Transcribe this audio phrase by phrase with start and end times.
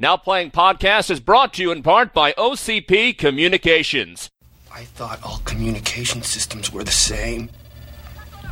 [0.00, 4.30] Now Playing Podcast is brought to you in part by OCP Communications.
[4.72, 7.50] I thought all communication systems were the same.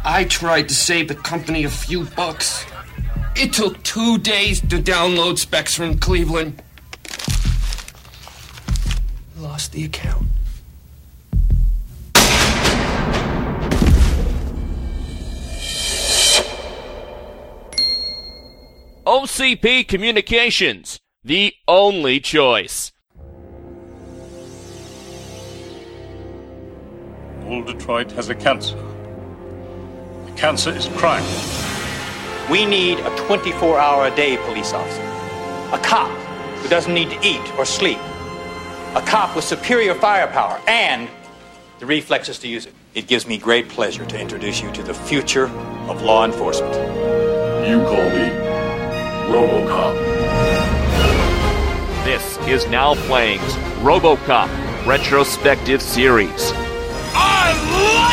[0.04, 2.67] I tried to save the company a few bucks.
[3.37, 6.61] It took two days to download specs from Cleveland.
[9.38, 10.26] Lost the account.
[19.06, 22.93] OCP Communications, the only choice.
[27.47, 28.77] All Detroit has a cancer.
[30.27, 31.25] The cancer is crime.
[32.48, 35.03] We need a 24 hour a day police officer.
[35.75, 36.17] A cop
[36.59, 37.98] who doesn't need to eat or sleep.
[38.95, 41.09] A cop with superior firepower and
[41.81, 42.75] the reflexes to use it.
[42.95, 45.48] It gives me great pleasure to introduce you to the future
[45.89, 46.73] of law enforcement.
[47.69, 48.31] You call me
[49.34, 50.16] Robocop.
[52.06, 53.42] This is Now Playing's
[53.83, 54.47] Robocop
[54.87, 56.53] Retrospective Series.
[57.12, 57.50] I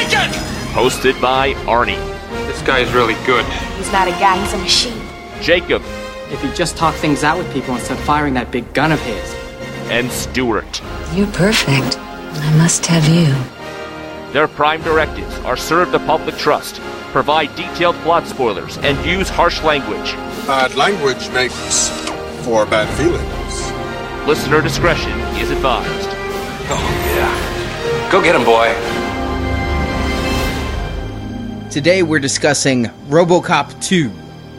[0.02, 0.36] like it!
[0.73, 2.00] Hosted by Arnie,
[2.48, 3.45] This guy is really good.
[3.78, 5.00] He's not a guy, he's a machine.
[5.42, 5.84] Jacob,
[6.31, 9.00] If he just talked things out with people instead of firing that big gun of
[9.02, 9.31] his.
[9.92, 10.81] and Stuart.
[11.14, 12.00] You're perfect.
[12.00, 13.31] I must have you.
[14.34, 16.81] Their prime directives are serve the public trust,
[17.12, 20.14] provide detailed plot spoilers, and use harsh language.
[20.48, 21.90] Bad language makes
[22.44, 23.43] for a bad feelings.
[24.26, 26.08] Listener discretion is advised.
[26.70, 26.80] Oh,
[27.14, 28.10] yeah.
[28.10, 28.74] Go get him, boy.
[31.70, 34.10] Today we're discussing RoboCop 2,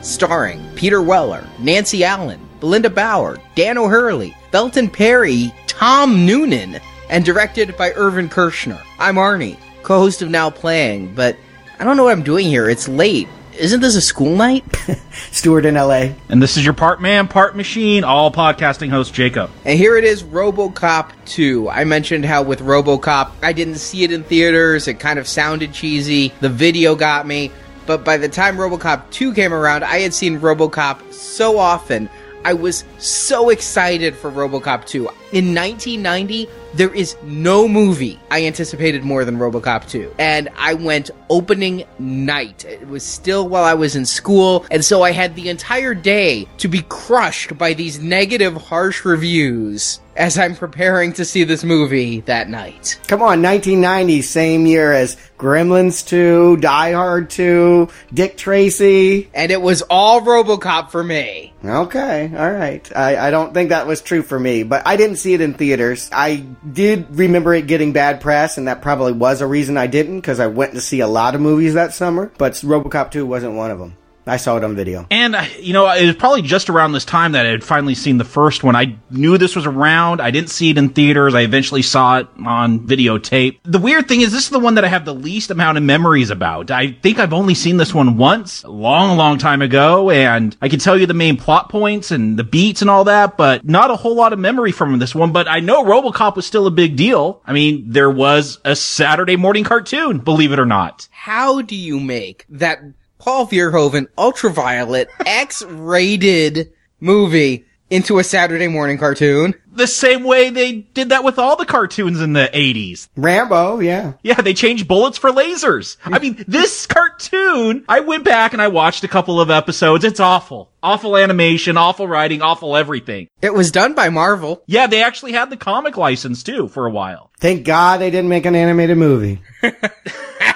[0.03, 6.79] starring Peter Weller, Nancy Allen, Belinda Bauer, Dan O'Herlihy, Felton Perry, Tom Noonan,
[7.09, 8.83] and directed by Irvin Kershner.
[8.99, 11.39] I'm Arnie, co-host of Now Playing, but
[11.79, 12.69] I don't know what I'm doing here.
[12.69, 13.29] It's late.
[13.59, 14.65] Isn't this a school night?
[15.31, 16.09] Stewart in LA.
[16.29, 19.49] And this is your part man, part machine, all podcasting host, Jacob.
[19.65, 21.71] And here it is, RoboCop 2.
[21.71, 24.89] I mentioned how with RoboCop, I didn't see it in theaters.
[24.89, 26.33] It kind of sounded cheesy.
[26.41, 27.53] The video got me.
[27.87, 32.09] But by the time RoboCop 2 came around, I had seen RoboCop so often.
[32.45, 35.09] I was so excited for RoboCop 2.
[35.35, 40.15] In 1990, there is no movie I anticipated more than RoboCop 2.
[40.17, 42.65] And I went opening night.
[42.65, 46.47] It was still while I was in school, and so I had the entire day
[46.59, 52.21] to be crushed by these negative, harsh reviews as I'm preparing to see this movie
[52.23, 52.99] that night.
[53.09, 59.29] Come on, 1990, same year as Gremlins 2, Die Hard 2, Dick Tracy.
[59.35, 61.53] And it was all RoboCop for me.
[61.65, 62.95] Okay, alright.
[62.95, 65.55] I, I don't think that was true for me, but I didn't see it in
[65.55, 66.11] theaters.
[66.13, 66.37] I
[66.71, 70.39] did remember it getting bad press, and that probably was a reason I didn't, because
[70.39, 73.71] I went to see a lot of movies that summer, but Robocop 2 wasn't one
[73.71, 73.97] of them.
[74.27, 75.07] I saw it on video.
[75.11, 77.95] And, uh, you know, it was probably just around this time that I had finally
[77.95, 78.75] seen the first one.
[78.75, 80.21] I knew this was around.
[80.21, 81.35] I didn't see it in theaters.
[81.35, 83.59] I eventually saw it on videotape.
[83.65, 85.85] The weird thing is, this is the one that I have the least amount of
[85.85, 86.71] memories about.
[86.71, 90.69] I think I've only seen this one once, a long, long time ago, and I
[90.69, 93.91] can tell you the main plot points and the beats and all that, but not
[93.91, 95.33] a whole lot of memory from this one.
[95.33, 97.43] But I know Robocop was still a big deal.
[97.45, 101.09] I mean, there was a Saturday morning cartoon, believe it or not.
[101.11, 102.81] How do you make that
[103.25, 109.55] Paul Verhoeven ultraviolet X-rated movie into a Saturday morning cartoon?
[109.73, 113.09] The same way they did that with all the cartoons in the 80s.
[113.17, 114.13] Rambo, yeah.
[114.23, 115.97] Yeah, they changed bullets for lasers.
[116.05, 120.05] I mean, this cartoon, I went back and I watched a couple of episodes.
[120.05, 120.71] It's awful.
[120.83, 123.29] Awful animation, awful writing, awful everything.
[123.41, 124.63] It was done by Marvel.
[124.67, 127.31] Yeah, they actually had the comic license too for a while.
[127.41, 129.41] Thank God they didn't make an animated movie.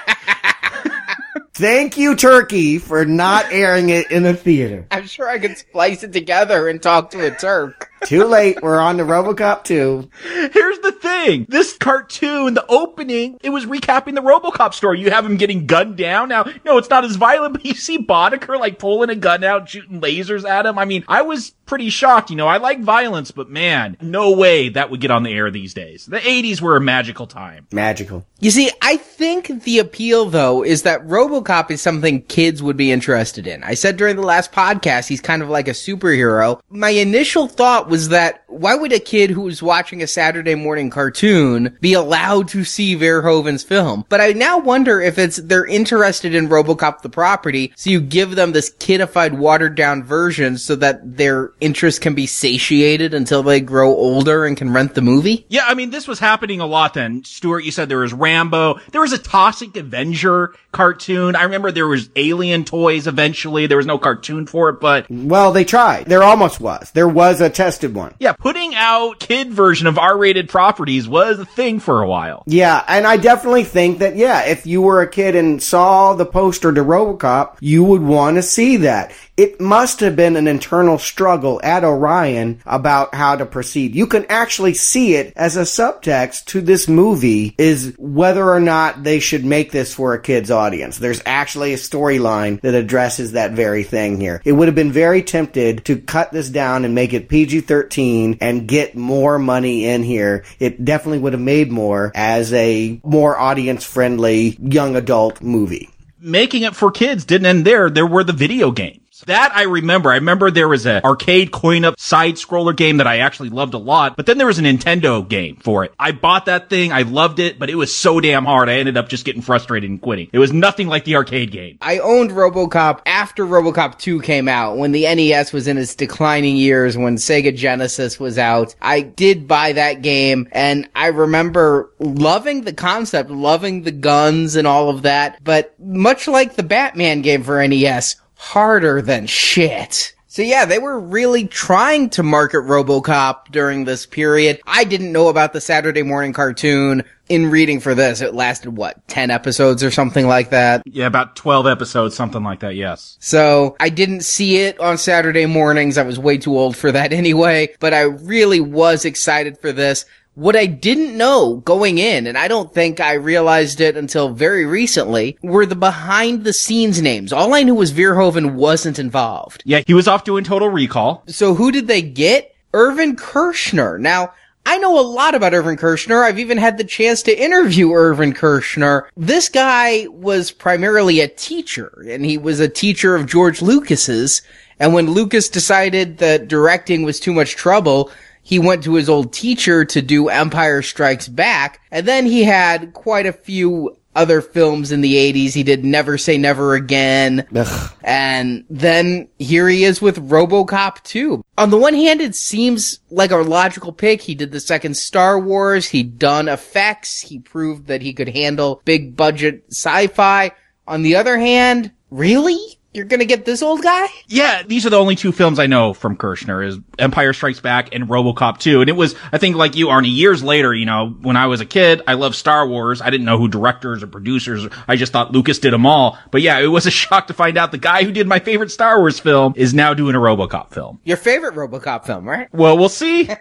[1.59, 4.87] Thank you, Turkey, for not airing it in the theater.
[4.93, 7.88] I'm sure I could splice it together and talk to a Turk.
[8.05, 8.63] Too late.
[8.63, 10.11] We're on to Robocop 2.
[10.53, 11.47] Here's the thing.
[11.49, 15.01] This cartoon, the opening, it was recapping the Robocop story.
[15.01, 16.29] You have him getting gunned down.
[16.29, 19.69] Now, no, it's not as violent, but you see Boddicker like pulling a gun out,
[19.69, 20.79] shooting lasers at him.
[20.79, 22.31] I mean, I was pretty shocked.
[22.31, 25.51] You know, I like violence, but man, no way that would get on the air
[25.51, 26.07] these days.
[26.07, 27.67] The 80s were a magical time.
[27.73, 28.27] Magical.
[28.41, 32.93] You see, I think the appeal though is that RoboCop is something kids would be
[32.93, 33.63] interested in.
[33.65, 36.61] I said during the last podcast, he's kind of like a superhero.
[36.71, 40.91] My initial thought was that why would a kid who was watching a Saturday morning
[40.91, 44.05] cartoon be allowed to see Verhoeven's film?
[44.09, 48.35] But I now wonder if it's they're interested in RoboCop the property, so you give
[48.35, 53.61] them this kidified, watered down version so that their interest can be satiated until they
[53.61, 55.47] grow older and can rent the movie.
[55.49, 57.25] Yeah, I mean, this was happening a lot then.
[57.25, 58.81] Stuart, you said there was Rambo.
[58.93, 61.37] There was a Toxic Avenger cartoon.
[61.37, 63.67] I remember there was Alien Toys eventually.
[63.67, 65.07] There was no cartoon for it, but.
[65.11, 66.07] Well, they tried.
[66.07, 66.91] There almost was.
[66.93, 68.15] There was a test suggested one.
[68.19, 72.43] Yeah, putting out kid version of R-rated properties was a thing for a while.
[72.47, 76.27] Yeah, and I definitely think that yeah, if you were a kid and saw the
[76.27, 79.13] poster to RoboCop, you would want to see that.
[79.39, 83.95] It must have been an internal struggle at Orion about how to proceed.
[83.95, 89.05] You can actually see it as a subtext to this movie is whether or not
[89.05, 90.99] they should make this for a kid's audience.
[90.99, 94.43] There's actually a storyline that addresses that very thing here.
[94.45, 98.67] It would have been very tempted to cut this down and make it PG-13 and
[98.67, 100.45] get more money in here.
[100.59, 105.91] It definitely would have made more as a more audience friendly young adult movie.
[106.21, 107.89] Making it for kids didn't end there.
[107.89, 109.08] There were the video games.
[109.27, 110.11] That I remember.
[110.11, 113.79] I remember there was an arcade coin-op side scroller game that I actually loved a
[113.79, 115.93] lot, but then there was a Nintendo game for it.
[115.99, 116.93] I bought that thing.
[116.93, 118.69] I loved it, but it was so damn hard.
[118.69, 120.29] I ended up just getting frustrated and quitting.
[120.33, 121.79] It was nothing like the arcade game.
[121.81, 126.57] I owned RoboCop after RoboCop 2 came out, when the NES was in its declining
[126.57, 128.75] years, when Sega Genesis was out.
[128.81, 134.67] I did buy that game and I remember loving the concept, loving the guns and
[134.67, 140.15] all of that, but much like the Batman game for NES, harder than shit.
[140.29, 144.61] So yeah, they were really trying to market RoboCop during this period.
[144.67, 147.03] I didn't know about the Saturday morning cartoon.
[147.29, 150.83] In reading for this, it lasted what, 10 episodes or something like that?
[150.87, 153.19] Yeah, about 12 episodes, something like that, yes.
[153.21, 155.99] So I didn't see it on Saturday mornings.
[155.99, 160.07] I was way too old for that anyway, but I really was excited for this.
[160.39, 164.65] What I didn't know going in, and I don't think I realized it until very
[164.65, 167.33] recently, were the behind the scenes names.
[167.33, 169.65] All I knew was Verhoeven wasn't involved.
[169.67, 171.25] Yeah, he was off doing Total Recall.
[171.27, 172.55] So who did they get?
[172.73, 173.99] Irvin Kershner.
[173.99, 174.33] Now,
[174.65, 176.23] I know a lot about Irvin Kershner.
[176.23, 179.09] I've even had the chance to interview Irvin Kershner.
[179.17, 184.43] This guy was primarily a teacher, and he was a teacher of George Lucas's.
[184.79, 188.13] And when Lucas decided that directing was too much trouble,
[188.49, 192.95] he went to his old teacher to do Empire Strikes Back, and then he had
[192.95, 195.53] quite a few other films in the 80s.
[195.53, 197.47] He did Never Say Never Again.
[197.55, 197.93] Ugh.
[198.03, 201.45] And then here he is with RoboCop 2.
[201.59, 204.23] On the one hand, it seems like a logical pick.
[204.23, 205.87] He did the second Star Wars.
[205.87, 207.21] He'd done effects.
[207.21, 210.53] He proved that he could handle big budget sci-fi.
[210.87, 212.78] On the other hand, really?
[212.99, 214.09] You're gonna get this old guy?
[214.27, 217.95] Yeah, these are the only two films I know from Kershner is Empire Strikes Back
[217.95, 218.81] and RoboCop 2.
[218.81, 221.61] And it was, I think like you, Arnie, years later, you know, when I was
[221.61, 223.01] a kid, I loved Star Wars.
[223.01, 226.19] I didn't know who directors or producers, I just thought Lucas did them all.
[226.33, 228.73] But yeah, it was a shock to find out the guy who did my favorite
[228.73, 230.99] Star Wars film is now doing a RoboCop film.
[231.05, 232.53] Your favorite RoboCop film, right?
[232.53, 233.31] Well, we'll see.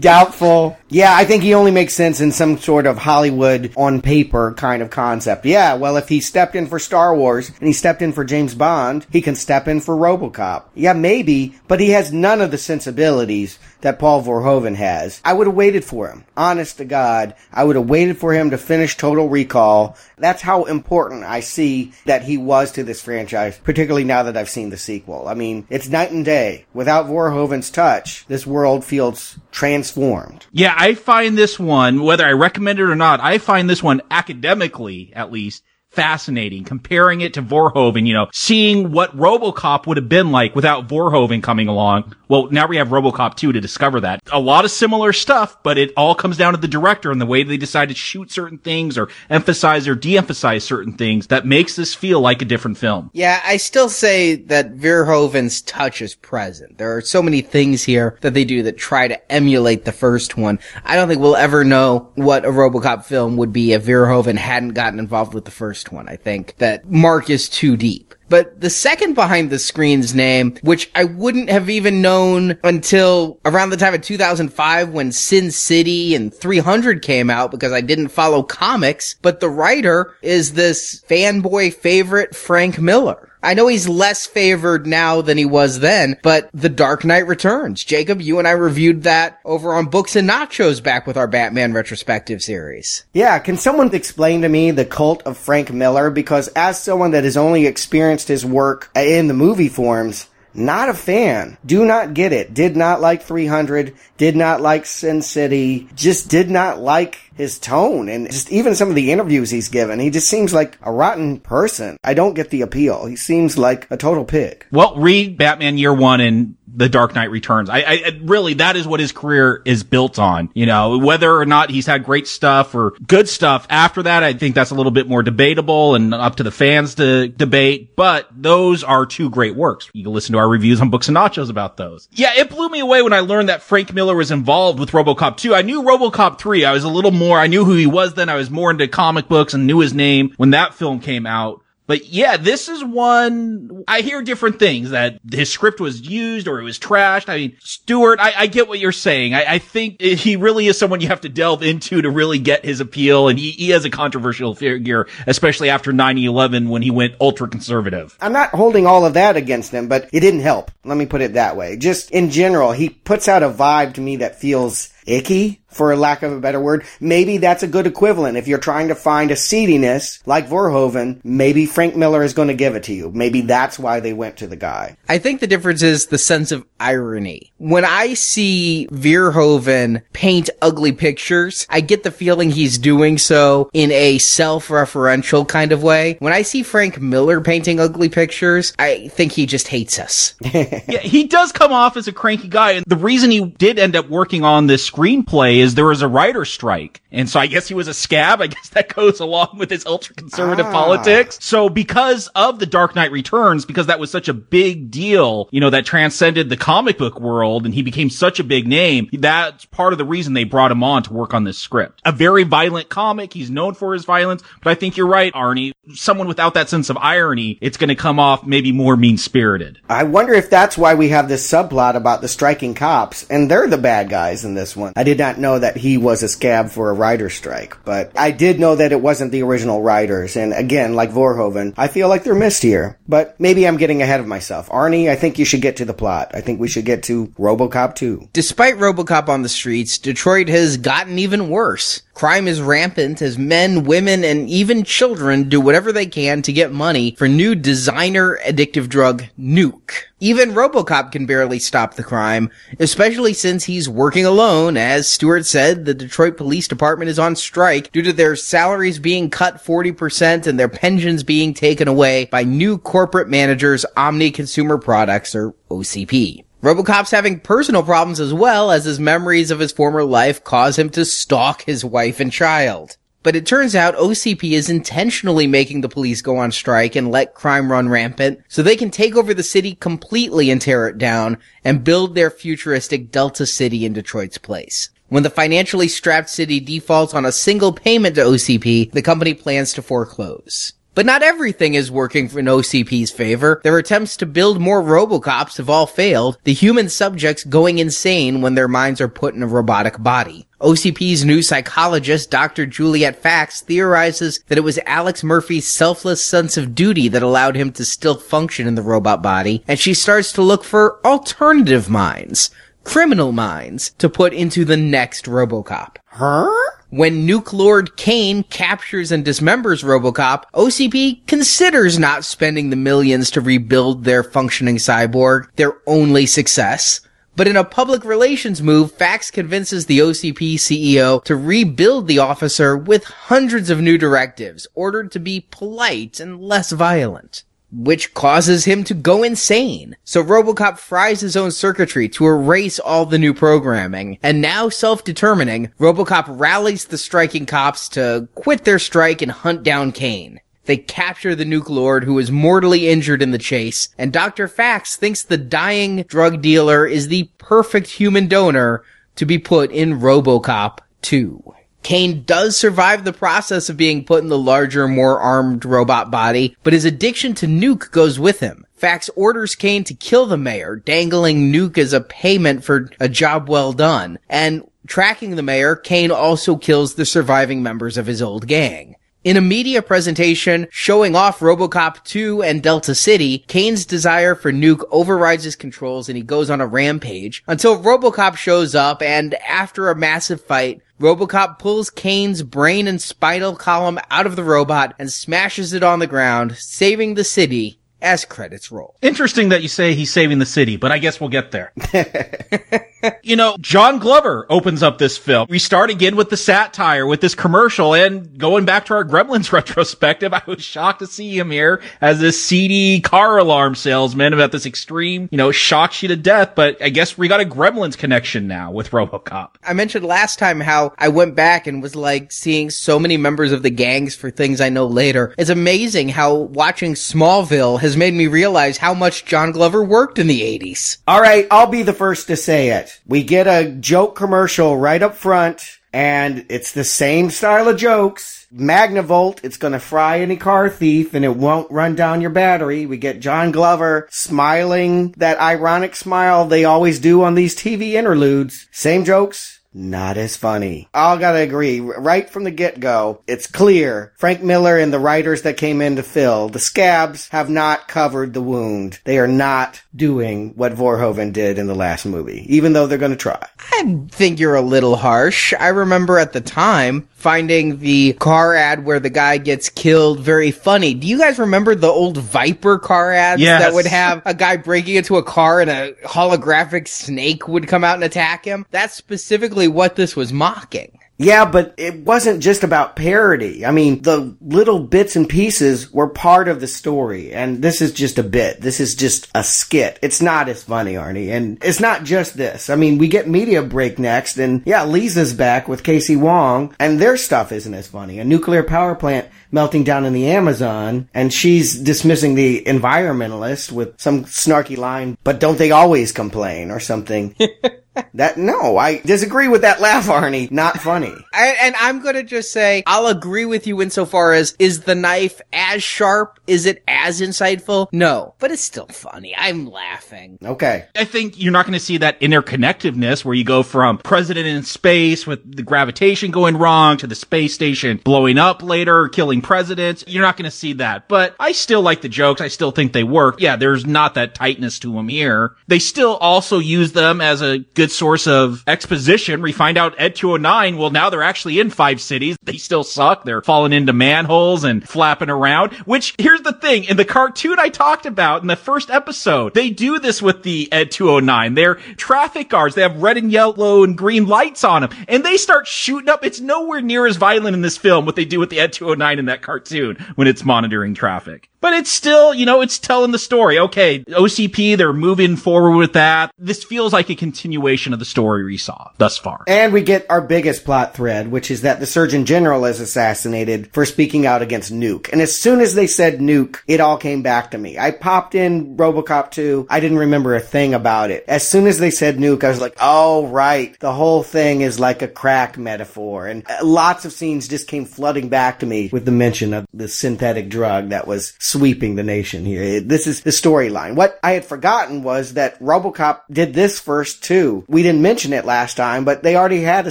[0.00, 0.76] Doubtful.
[0.88, 4.82] Yeah, I think he only makes sense in some sort of Hollywood on paper kind
[4.82, 5.46] of concept.
[5.46, 8.54] Yeah, well, if he stepped in for Star Wars and he stepped in for James
[8.54, 10.64] Bond, he can step in for RoboCop.
[10.74, 15.20] Yeah, maybe, but he has none of the sensibilities that Paul Verhoeven has.
[15.24, 16.24] I would have waited for him.
[16.36, 19.96] Honest to God, I would have waited for him to finish Total Recall.
[20.16, 24.48] That's how important I see that he was to this franchise, particularly now that I've
[24.48, 25.26] seen the sequel.
[25.26, 26.66] I mean, it's night and day.
[26.72, 30.46] Without Verhoeven's touch, this world feels transformed.
[30.52, 34.00] Yeah, I find this one, whether I recommend it or not, I find this one
[34.10, 40.08] academically, at least, fascinating, comparing it to Verhoeven, you know, seeing what RoboCop would have
[40.08, 42.16] been like without Verhoeven coming along.
[42.28, 44.22] Well, now we have RoboCop 2 to discover that.
[44.32, 47.26] A lot of similar stuff, but it all comes down to the director and the
[47.26, 51.76] way they decide to shoot certain things or emphasize or de-emphasize certain things that makes
[51.76, 53.10] this feel like a different film.
[53.12, 56.78] Yeah, I still say that Verhoeven's touch is present.
[56.78, 60.38] There are so many things here that they do that try to emulate the first
[60.38, 60.58] one.
[60.84, 64.70] I don't think we'll ever know what a RoboCop film would be if Verhoeven hadn't
[64.70, 66.08] gotten involved with the first one.
[66.08, 68.14] I think that Mark is too deep.
[68.28, 73.70] But the second behind the screen's name, which I wouldn't have even known until around
[73.70, 78.42] the time of 2005 when Sin City and 300 came out because I didn't follow
[78.42, 83.31] comics, but the writer is this fanboy favorite Frank Miller.
[83.42, 87.82] I know he's less favored now than he was then, but The Dark Knight Returns.
[87.84, 91.72] Jacob, you and I reviewed that over on Books and Nachos back with our Batman
[91.72, 93.04] retrospective series.
[93.12, 96.10] Yeah, can someone explain to me the cult of Frank Miller?
[96.10, 100.94] Because as someone that has only experienced his work in the movie forms, not a
[100.94, 101.56] fan.
[101.64, 102.52] Do not get it.
[102.52, 103.94] Did not like 300.
[104.18, 105.88] Did not like Sin City.
[105.94, 109.98] Just did not like his tone and just even some of the interviews he's given.
[109.98, 111.96] He just seems like a rotten person.
[112.04, 113.06] I don't get the appeal.
[113.06, 114.66] He seems like a total pig.
[114.70, 117.70] Well, read Batman Year One and The Dark Knight Returns.
[117.70, 120.50] I, I really that is what his career is built on.
[120.54, 124.32] You know, whether or not he's had great stuff or good stuff after that, I
[124.34, 127.96] think that's a little bit more debatable and up to the fans to debate.
[127.96, 129.88] But those are two great works.
[129.92, 132.08] You can listen to our reviews on Books and Nachos about those.
[132.12, 135.36] Yeah, it blew me away when I learned that Frank Miller was involved with RoboCop
[135.36, 135.54] 2.
[135.54, 136.64] I knew RoboCop 3.
[136.64, 137.38] I was a little more.
[137.38, 138.28] I knew who he was then.
[138.28, 141.62] I was more into comic books and knew his name when that film came out.
[141.86, 146.60] But yeah, this is one, I hear different things that his script was used or
[146.60, 147.28] it was trashed.
[147.28, 149.34] I mean, Stewart, I, I get what you're saying.
[149.34, 152.64] I, I, think he really is someone you have to delve into to really get
[152.64, 153.28] his appeal.
[153.28, 158.16] And he, he has a controversial figure, especially after 9-11 when he went ultra conservative.
[158.20, 160.70] I'm not holding all of that against him, but it didn't help.
[160.84, 161.76] Let me put it that way.
[161.76, 166.22] Just in general, he puts out a vibe to me that feels icky for lack
[166.22, 166.84] of a better word.
[167.00, 168.36] Maybe that's a good equivalent.
[168.36, 172.54] If you're trying to find a seediness like Verhoeven, maybe Frank Miller is going to
[172.54, 173.10] give it to you.
[173.10, 174.96] Maybe that's why they went to the guy.
[175.08, 177.52] I think the difference is the sense of irony.
[177.58, 183.90] When I see Verhoeven paint ugly pictures, I get the feeling he's doing so in
[183.92, 186.16] a self-referential kind of way.
[186.18, 190.34] When I see Frank Miller painting ugly pictures, I think he just hates us.
[190.42, 192.72] yeah, he does come off as a cranky guy.
[192.72, 196.08] And the reason he did end up working on this screenplay is there was a
[196.08, 197.02] writer strike.
[197.10, 198.40] And so I guess he was a scab.
[198.40, 200.72] I guess that goes along with his ultra conservative ah.
[200.72, 201.38] politics.
[201.40, 205.60] So because of the Dark Knight Returns, because that was such a big deal, you
[205.60, 209.64] know, that transcended the comic book world and he became such a big name, that's
[209.66, 212.00] part of the reason they brought him on to work on this script.
[212.04, 213.32] A very violent comic.
[213.32, 215.72] He's known for his violence, but I think you're right, Arnie.
[215.94, 219.80] Someone without that sense of irony, it's going to come off maybe more mean spirited.
[219.88, 223.66] I wonder if that's why we have this subplot about the striking cops and they're
[223.66, 224.81] the bad guys in this one.
[224.96, 228.30] I did not know that he was a scab for a writer strike, but I
[228.30, 230.36] did know that it wasn't the original writers.
[230.36, 232.98] And again, like Verhoeven, I feel like they're missed here.
[233.08, 234.68] But maybe I'm getting ahead of myself.
[234.68, 236.30] Arnie, I think you should get to the plot.
[236.34, 238.30] I think we should get to RoboCop 2.
[238.32, 242.02] Despite RoboCop on the streets, Detroit has gotten even worse.
[242.14, 246.72] Crime is rampant as men, women, and even children do whatever they can to get
[246.72, 250.04] money for new designer addictive drug Nuke.
[250.22, 252.48] Even Robocop can barely stop the crime,
[252.78, 254.76] especially since he's working alone.
[254.76, 259.30] As Stewart said, the Detroit Police Department is on strike due to their salaries being
[259.30, 265.34] cut 40% and their pensions being taken away by new corporate managers Omni Consumer Products
[265.34, 266.44] or OCP.
[266.62, 270.88] Robocop's having personal problems as well as his memories of his former life cause him
[270.90, 272.96] to stalk his wife and child.
[273.22, 277.34] But it turns out OCP is intentionally making the police go on strike and let
[277.34, 281.38] crime run rampant so they can take over the city completely and tear it down
[281.64, 284.90] and build their futuristic Delta City in Detroit's place.
[285.08, 289.72] When the financially strapped city defaults on a single payment to OCP, the company plans
[289.74, 290.72] to foreclose.
[290.94, 293.62] But not everything is working in OCP's favor.
[293.64, 298.56] Their attempts to build more Robocops have all failed, the human subjects going insane when
[298.56, 300.46] their minds are put in a robotic body.
[300.62, 302.66] OCP's new psychologist, Dr.
[302.66, 307.72] Juliet Fax, theorizes that it was Alex Murphy's selfless sense of duty that allowed him
[307.72, 312.50] to still function in the robot body, and she starts to look for alternative minds,
[312.84, 315.96] criminal minds, to put into the next Robocop.
[316.06, 316.50] Huh?
[316.90, 323.40] When Nuke Lord Kane captures and dismembers Robocop, OCP considers not spending the millions to
[323.40, 327.00] rebuild their functioning cyborg, their only success.
[327.34, 332.76] But in a public relations move, Fax convinces the OCP CEO to rebuild the officer
[332.76, 338.84] with hundreds of new directives, ordered to be polite and less violent which causes him
[338.84, 339.96] to go insane.
[340.04, 344.18] So Robocop fries his own circuitry to erase all the new programming.
[344.22, 349.92] And now self-determining, Robocop rallies the striking cops to quit their strike and hunt down
[349.92, 350.40] Kane.
[350.64, 354.46] They capture the Nuke Lord who is mortally injured in the chase, and Dr.
[354.46, 358.84] Fax thinks the dying drug dealer is the perfect human donor
[359.16, 361.54] to be put in Robocop 2.
[361.82, 366.56] Kane does survive the process of being put in the larger, more armed robot body,
[366.62, 368.64] but his addiction to Nuke goes with him.
[368.76, 373.48] Fax orders Kane to kill the mayor, dangling Nuke as a payment for a job
[373.48, 374.18] well done.
[374.28, 378.96] And tracking the mayor, Kane also kills the surviving members of his old gang.
[379.24, 384.82] In a media presentation showing off RoboCop 2 and Delta City, Kane's desire for Nuke
[384.90, 389.88] overrides his controls and he goes on a rampage until RoboCop shows up and after
[389.88, 395.12] a massive fight, RoboCop pulls Kane's brain and spinal column out of the robot and
[395.12, 398.96] smashes it on the ground, saving the city as credits roll.
[399.00, 401.72] Interesting that you say he's saving the city, but I guess we'll get there.
[403.22, 405.48] You know, John Glover opens up this film.
[405.50, 409.50] We start again with the satire, with this commercial, and going back to our Gremlins
[409.52, 414.52] retrospective, I was shocked to see him here as this seedy car alarm salesman about
[414.52, 416.52] this extreme, you know, shocks you to death.
[416.54, 419.54] But I guess we got a Gremlins connection now with RoboCop.
[419.64, 423.50] I mentioned last time how I went back and was like seeing so many members
[423.50, 425.34] of the gangs for things I know later.
[425.38, 430.26] It's amazing how watching Smallville has made me realize how much John Glover worked in
[430.26, 430.98] the 80s.
[431.06, 433.00] All right, I'll be the first to say it.
[433.06, 438.46] We get a joke commercial right up front, and it's the same style of jokes.
[438.54, 442.84] Magnavolt, it's gonna fry any car thief and it won't run down your battery.
[442.84, 448.66] We get John Glover smiling, that ironic smile they always do on these TV interludes.
[448.70, 450.88] Same jokes, not as funny.
[450.94, 451.80] I'll gotta agree.
[451.80, 456.02] Right from the get-go, it's clear Frank Miller and the writers that came in to
[456.02, 459.00] fill, the scabs have not covered the wound.
[459.04, 463.16] They are not doing what Verhoeven did in the last movie, even though they're gonna
[463.16, 463.46] try.
[463.72, 465.52] I think you're a little harsh.
[465.58, 470.50] I remember at the time finding the car ad where the guy gets killed very
[470.50, 470.92] funny.
[470.92, 473.62] Do you guys remember the old Viper car ads Yes.
[473.62, 477.84] that would have a guy breaking into a car and a holographic snake would come
[477.84, 478.66] out and attack him?
[478.72, 480.98] That's specifically what this was mocking.
[481.22, 483.64] Yeah, but it wasn't just about parody.
[483.64, 487.92] I mean, the little bits and pieces were part of the story, and this is
[487.92, 488.60] just a bit.
[488.60, 489.98] This is just a skit.
[490.02, 492.70] It's not as funny, Arnie, and it's not just this.
[492.70, 496.98] I mean, we get Media Break next, and yeah, Lisa's back with Casey Wong, and
[496.98, 498.18] their stuff isn't as funny.
[498.18, 504.00] A nuclear power plant melting down in the Amazon, and she's dismissing the environmentalist with
[504.00, 507.36] some snarky line, but don't they always complain, or something.
[508.14, 510.50] That no, I disagree with that laugh, Arnie.
[510.50, 511.14] Not funny.
[511.32, 515.40] I, and I'm gonna just say, I'll agree with you insofar as, is the knife
[515.52, 516.38] as sharp?
[516.46, 517.88] Is it as insightful?
[517.92, 518.34] No.
[518.38, 519.34] But it's still funny.
[519.36, 520.38] I'm laughing.
[520.42, 520.86] Okay.
[520.96, 524.62] I think you're not going to see that interconnectedness where you go from president in
[524.62, 530.04] space with the gravitation going wrong to the space station blowing up later, killing presidents.
[530.06, 531.08] You're not going to see that.
[531.08, 532.40] But I still like the jokes.
[532.40, 533.40] I still think they work.
[533.40, 535.56] Yeah, there's not that tightness to them here.
[535.68, 539.42] They still also use them as a good source of exposition.
[539.42, 542.36] We find out Ed 209, well, now they're actually in five cities.
[542.42, 543.24] They still suck.
[543.24, 546.84] They're falling into manholes and flapping around, which here's the thing.
[546.84, 550.70] In the cartoon I talked about in the first episode, they do this with the
[550.72, 551.54] Ed 209.
[551.54, 552.74] They're traffic guards.
[552.74, 556.24] They have red and yellow and green lights on them and they start shooting up.
[556.24, 559.18] It's nowhere near as violent in this film what they do with the Ed 209
[559.18, 561.48] in that cartoon when it's monitoring traffic.
[561.60, 563.56] But it's still, you know, it's telling the story.
[563.56, 566.32] Okay, OCP, they're moving forward with that.
[566.36, 569.44] This feels like a continuation of the story we saw thus far.
[569.46, 573.72] And we get our biggest plot thread, which is that the Surgeon General is assassinated
[573.72, 575.10] for speaking out against Nuke.
[575.12, 577.78] And as soon as they said Nuke, it all came back to me.
[577.78, 579.66] I popped in Robocop 2.
[579.70, 581.24] I didn't remember a thing about it.
[581.28, 583.78] As soon as they said Nuke, I was like, oh, right.
[583.80, 586.26] The whole thing is like a crack metaphor.
[586.26, 589.66] And uh, lots of scenes just came flooding back to me with the mention of
[589.72, 592.80] the synthetic drug that was sweeping the nation here.
[592.80, 593.94] This is the storyline.
[593.94, 597.61] What I had forgotten was that Robocop did this first too.
[597.68, 599.90] We didn't mention it last time, but they already had a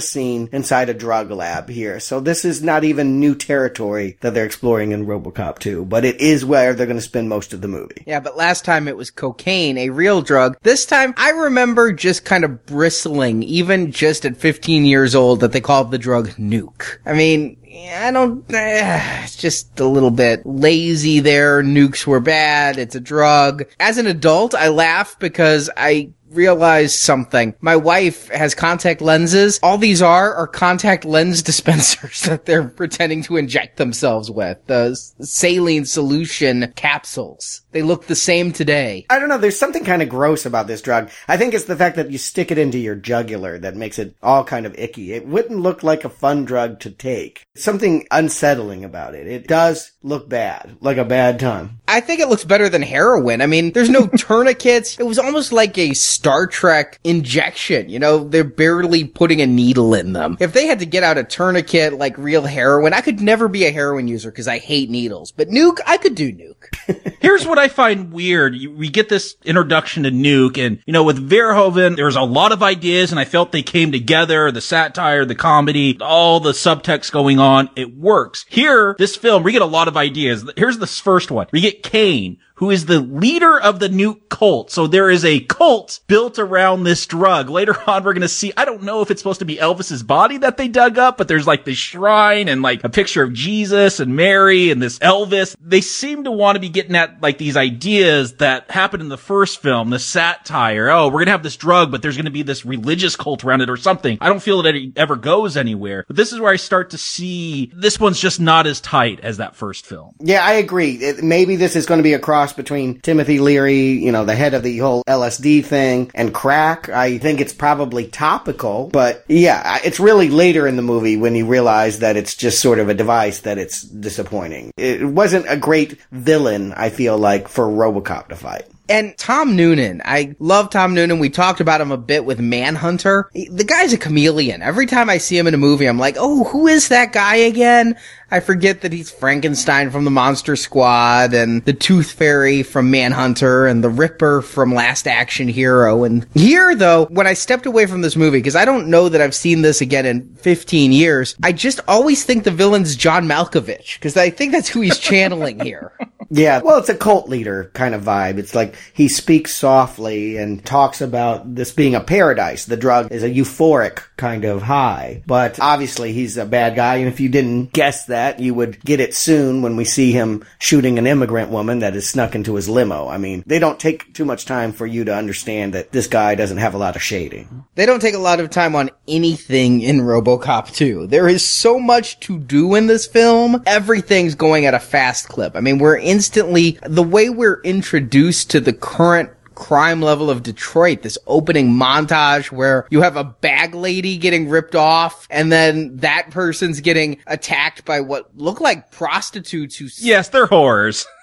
[0.00, 2.00] scene inside a drug lab here.
[2.00, 6.20] So this is not even new territory that they're exploring in Robocop 2, but it
[6.20, 8.02] is where they're going to spend most of the movie.
[8.06, 10.56] Yeah, but last time it was cocaine, a real drug.
[10.62, 15.52] This time I remember just kind of bristling, even just at 15 years old, that
[15.52, 16.98] they called the drug nuke.
[17.06, 17.56] I mean,
[17.94, 21.62] I don't, eh, it's just a little bit lazy there.
[21.62, 22.78] Nukes were bad.
[22.78, 23.64] It's a drug.
[23.80, 27.54] As an adult, I laugh because I realized something.
[27.60, 29.58] My wife has contact lenses.
[29.62, 34.58] All these are are contact lens dispensers that they're pretending to inject themselves with.
[34.66, 37.61] The saline solution capsules.
[37.72, 39.06] They look the same today.
[39.10, 41.10] I don't know, there's something kind of gross about this drug.
[41.26, 44.14] I think it's the fact that you stick it into your jugular that makes it
[44.22, 45.12] all kind of icky.
[45.12, 47.46] It wouldn't look like a fun drug to take.
[47.54, 49.26] Something unsettling about it.
[49.26, 51.80] It does look bad, like a bad time.
[51.88, 53.40] I think it looks better than heroin.
[53.40, 54.98] I mean, there's no tourniquets.
[54.98, 57.88] It was almost like a Star Trek injection.
[57.88, 60.36] You know, they're barely putting a needle in them.
[60.40, 63.64] If they had to get out a tourniquet like real heroin, I could never be
[63.64, 65.32] a heroin user because I hate needles.
[65.32, 67.16] But nuke, I could do nuke.
[67.20, 68.54] Here's what I find weird.
[68.54, 72.22] You- We get this introduction to Nuke and, you know, with Verhoeven, there was a
[72.22, 76.52] lot of ideas and I felt they came together, the satire, the comedy, all the
[76.52, 77.70] subtext going on.
[77.76, 78.44] It works.
[78.48, 80.44] Here, this film, we get a lot of ideas.
[80.56, 81.46] Here's the first one.
[81.52, 84.70] We get Kane, who is the leader of the new cult.
[84.70, 87.50] So there is a cult built around this drug.
[87.50, 90.04] Later on, we're going to see, I don't know if it's supposed to be Elvis's
[90.04, 93.32] body that they dug up, but there's like this shrine and like a picture of
[93.32, 95.56] Jesus and Mary and this Elvis.
[95.60, 99.18] They seem to want to be getting at like these ideas that happened in the
[99.18, 100.88] first film, the satire.
[100.88, 103.42] Oh, we're going to have this drug, but there's going to be this religious cult
[103.42, 104.18] around it or something.
[104.20, 106.04] I don't feel that it ever goes anywhere.
[106.06, 109.38] But this is where I start to see this one's just not as tight as
[109.38, 110.14] that first film.
[110.20, 110.92] Yeah, I agree.
[110.92, 114.34] It, maybe this is going to be a cross between Timothy Leary, you know, the
[114.34, 116.88] head of the whole LSD thing, and crack.
[116.88, 121.46] I think it's probably topical, but yeah, it's really later in the movie when you
[121.46, 124.72] realize that it's just sort of a device that it's disappointing.
[124.76, 128.66] It wasn't a great villain, I feel like, for Robocop to fight.
[128.88, 131.18] And Tom Noonan, I love Tom Noonan.
[131.18, 133.30] We talked about him a bit with Manhunter.
[133.32, 134.60] The guy's a chameleon.
[134.60, 137.36] Every time I see him in a movie, I'm like, oh, who is that guy
[137.36, 137.96] again?
[138.32, 143.66] I forget that he's Frankenstein from the Monster Squad and the Tooth Fairy from Manhunter
[143.66, 146.04] and the Ripper from Last Action Hero.
[146.04, 149.20] And here, though, when I stepped away from this movie, because I don't know that
[149.20, 153.96] I've seen this again in 15 years, I just always think the villain's John Malkovich,
[153.96, 155.92] because I think that's who he's channeling here.
[156.34, 158.38] Yeah, well, it's a cult leader kind of vibe.
[158.38, 162.64] It's like he speaks softly and talks about this being a paradise.
[162.64, 166.96] The drug is a euphoric kind of high, but obviously he's a bad guy.
[166.96, 170.44] And if you didn't guess that, you would get it soon when we see him
[170.58, 173.08] shooting an immigrant woman that is snuck into his limo.
[173.08, 176.34] I mean, they don't take too much time for you to understand that this guy
[176.34, 177.64] doesn't have a lot of shading.
[177.74, 181.06] They don't take a lot of time on anything in RoboCop 2.
[181.08, 183.62] There is so much to do in this film.
[183.66, 185.56] Everything's going at a fast clip.
[185.56, 191.02] I mean, we're instantly, the way we're introduced to the current crime level of Detroit,
[191.02, 196.30] this opening montage where you have a bag lady getting ripped off and then that
[196.30, 201.06] person's getting attacked by what look like prostitutes who Yes, they're whores.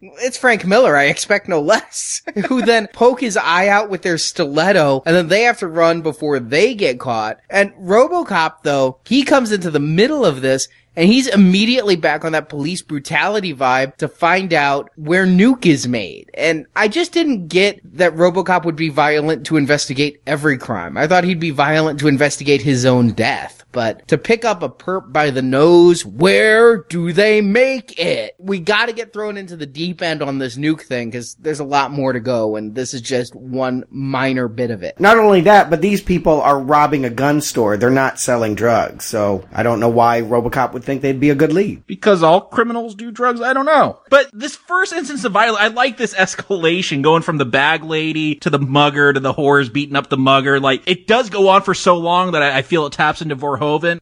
[0.00, 4.16] It's Frank Miller, I expect no less, who then poke his eye out with their
[4.16, 7.38] stiletto and then they have to run before they get caught.
[7.50, 12.32] And Robocop though, he comes into the middle of this and he's immediately back on
[12.32, 16.30] that police brutality vibe to find out where Nuke is made.
[16.34, 20.96] And I just didn't get that Robocop would be violent to investigate every crime.
[20.96, 23.63] I thought he'd be violent to investigate his own death.
[23.74, 28.36] But to pick up a perp by the nose, where do they make it?
[28.38, 31.64] We gotta get thrown into the deep end on this nuke thing because there's a
[31.64, 34.98] lot more to go and this is just one minor bit of it.
[35.00, 37.76] Not only that, but these people are robbing a gun store.
[37.76, 39.04] They're not selling drugs.
[39.04, 41.84] So I don't know why Robocop would think they'd be a good lead.
[41.86, 43.40] Because all criminals do drugs?
[43.40, 44.00] I don't know.
[44.08, 48.36] But this first instance of violence, I like this escalation going from the bag lady
[48.36, 50.60] to the mugger to the whores beating up the mugger.
[50.60, 53.34] Like, it does go on for so long that I, I feel it taps into